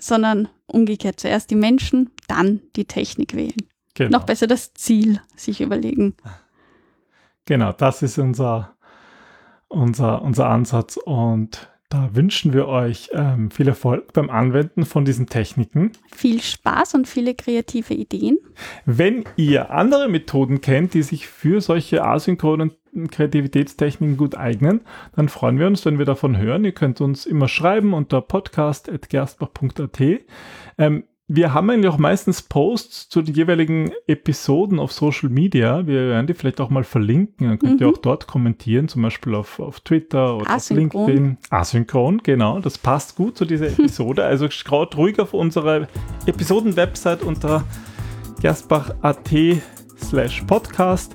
sondern 0.00 0.48
umgekehrt 0.66 1.20
zuerst 1.20 1.50
die 1.50 1.56
Menschen, 1.56 2.10
dann 2.28 2.60
die 2.76 2.86
Technik 2.86 3.34
wählen. 3.34 3.68
Genau. 3.94 4.18
Noch 4.18 4.26
besser 4.26 4.46
das 4.46 4.74
Ziel 4.74 5.20
sich 5.36 5.60
überlegen. 5.60 6.16
Genau, 7.46 7.72
das 7.72 8.02
ist 8.02 8.18
unser, 8.18 8.74
unser, 9.68 10.22
unser 10.22 10.48
Ansatz 10.48 10.96
und 10.96 11.70
da 11.88 12.10
wünschen 12.14 12.52
wir 12.52 12.66
euch 12.66 13.10
ähm, 13.12 13.52
viel 13.52 13.68
Erfolg 13.68 14.12
beim 14.12 14.28
Anwenden 14.28 14.84
von 14.84 15.04
diesen 15.04 15.28
Techniken. 15.28 15.92
Viel 16.12 16.42
Spaß 16.42 16.94
und 16.94 17.06
viele 17.06 17.36
kreative 17.36 17.94
Ideen. 17.94 18.38
Wenn 18.86 19.24
ihr 19.36 19.70
andere 19.70 20.08
Methoden 20.08 20.60
kennt, 20.60 20.94
die 20.94 21.04
sich 21.04 21.28
für 21.28 21.60
solche 21.60 22.04
asynchronen 22.04 22.72
Kreativitätstechniken 23.08 24.16
gut 24.16 24.36
eignen, 24.36 24.80
dann 25.14 25.28
freuen 25.28 25.60
wir 25.60 25.68
uns, 25.68 25.84
wenn 25.84 25.98
wir 25.98 26.06
davon 26.06 26.36
hören. 26.38 26.64
Ihr 26.64 26.72
könnt 26.72 27.00
uns 27.00 27.24
immer 27.24 27.46
schreiben 27.46 27.94
unter 27.94 28.20
podcast.gerstbach.at. 28.20 30.00
Ähm, 30.78 31.04
wir 31.28 31.52
haben 31.52 31.68
eigentlich 31.70 31.92
auch 31.92 31.98
meistens 31.98 32.40
Posts 32.42 33.08
zu 33.08 33.20
den 33.20 33.34
jeweiligen 33.34 33.90
Episoden 34.06 34.78
auf 34.78 34.92
Social 34.92 35.28
Media. 35.28 35.84
Wir 35.86 36.08
werden 36.10 36.26
die 36.28 36.34
vielleicht 36.34 36.60
auch 36.60 36.70
mal 36.70 36.84
verlinken. 36.84 37.48
Dann 37.48 37.58
könnt 37.58 37.80
ihr 37.80 37.88
Mhm. 37.88 37.94
auch 37.94 37.98
dort 37.98 38.26
kommentieren, 38.28 38.86
zum 38.86 39.02
Beispiel 39.02 39.34
auf, 39.34 39.58
auf 39.58 39.80
Twitter 39.80 40.36
oder 40.36 40.48
Asynchron. 40.50 41.02
auf 41.02 41.08
LinkedIn. 41.08 41.38
Asynchron, 41.50 42.18
genau. 42.22 42.60
Das 42.60 42.78
passt 42.78 43.16
gut 43.16 43.36
zu 43.36 43.44
dieser 43.44 43.66
Episode. 43.78 44.24
Also 44.24 44.48
schaut 44.50 44.96
ruhig 44.96 45.18
auf 45.18 45.34
unsere 45.34 45.88
Episoden-Website 46.26 47.22
unter 47.24 47.64
gerstbach.at 48.40 49.30
slash 49.98 50.42
podcast 50.46 51.14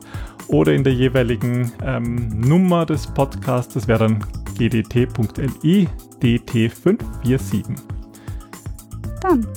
oder 0.49 0.73
in 0.73 0.83
der 0.83 0.93
jeweiligen 0.93 1.71
ähm, 1.85 2.27
Nummer 2.37 2.85
des 2.85 3.07
Podcasts. 3.07 3.73
Das 3.75 3.87
wäre 3.87 3.99
dann 3.99 4.25
edt.li 4.59 5.87
dt547. 6.21 7.63
Dann 9.21 9.47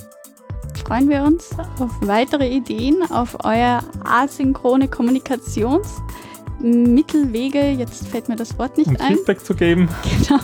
freuen 0.85 1.09
wir 1.09 1.23
uns 1.23 1.49
auf 1.79 1.89
weitere 2.01 2.47
Ideen, 2.47 3.01
auf 3.09 3.35
euer 3.43 3.81
asynchrone 4.03 4.87
Kommunikationsmittelwege. 4.87 7.71
Jetzt 7.71 8.07
fällt 8.07 8.29
mir 8.29 8.35
das 8.35 8.59
Wort 8.59 8.77
nicht 8.77 8.89
um 8.89 8.97
ein. 8.97 9.15
Feedback 9.15 9.43
zu 9.43 9.55
geben. 9.55 9.89
Genau. 10.03 10.39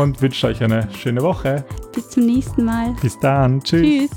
Und 0.00 0.22
wünsche 0.22 0.46
euch 0.46 0.62
eine 0.62 0.88
schöne 0.94 1.20
Woche. 1.22 1.66
Bis 1.92 2.08
zum 2.10 2.24
nächsten 2.24 2.64
Mal. 2.64 2.94
Bis 3.02 3.18
dann. 3.18 3.60
Tschüss. 3.62 3.82
Tschüss. 3.82 4.10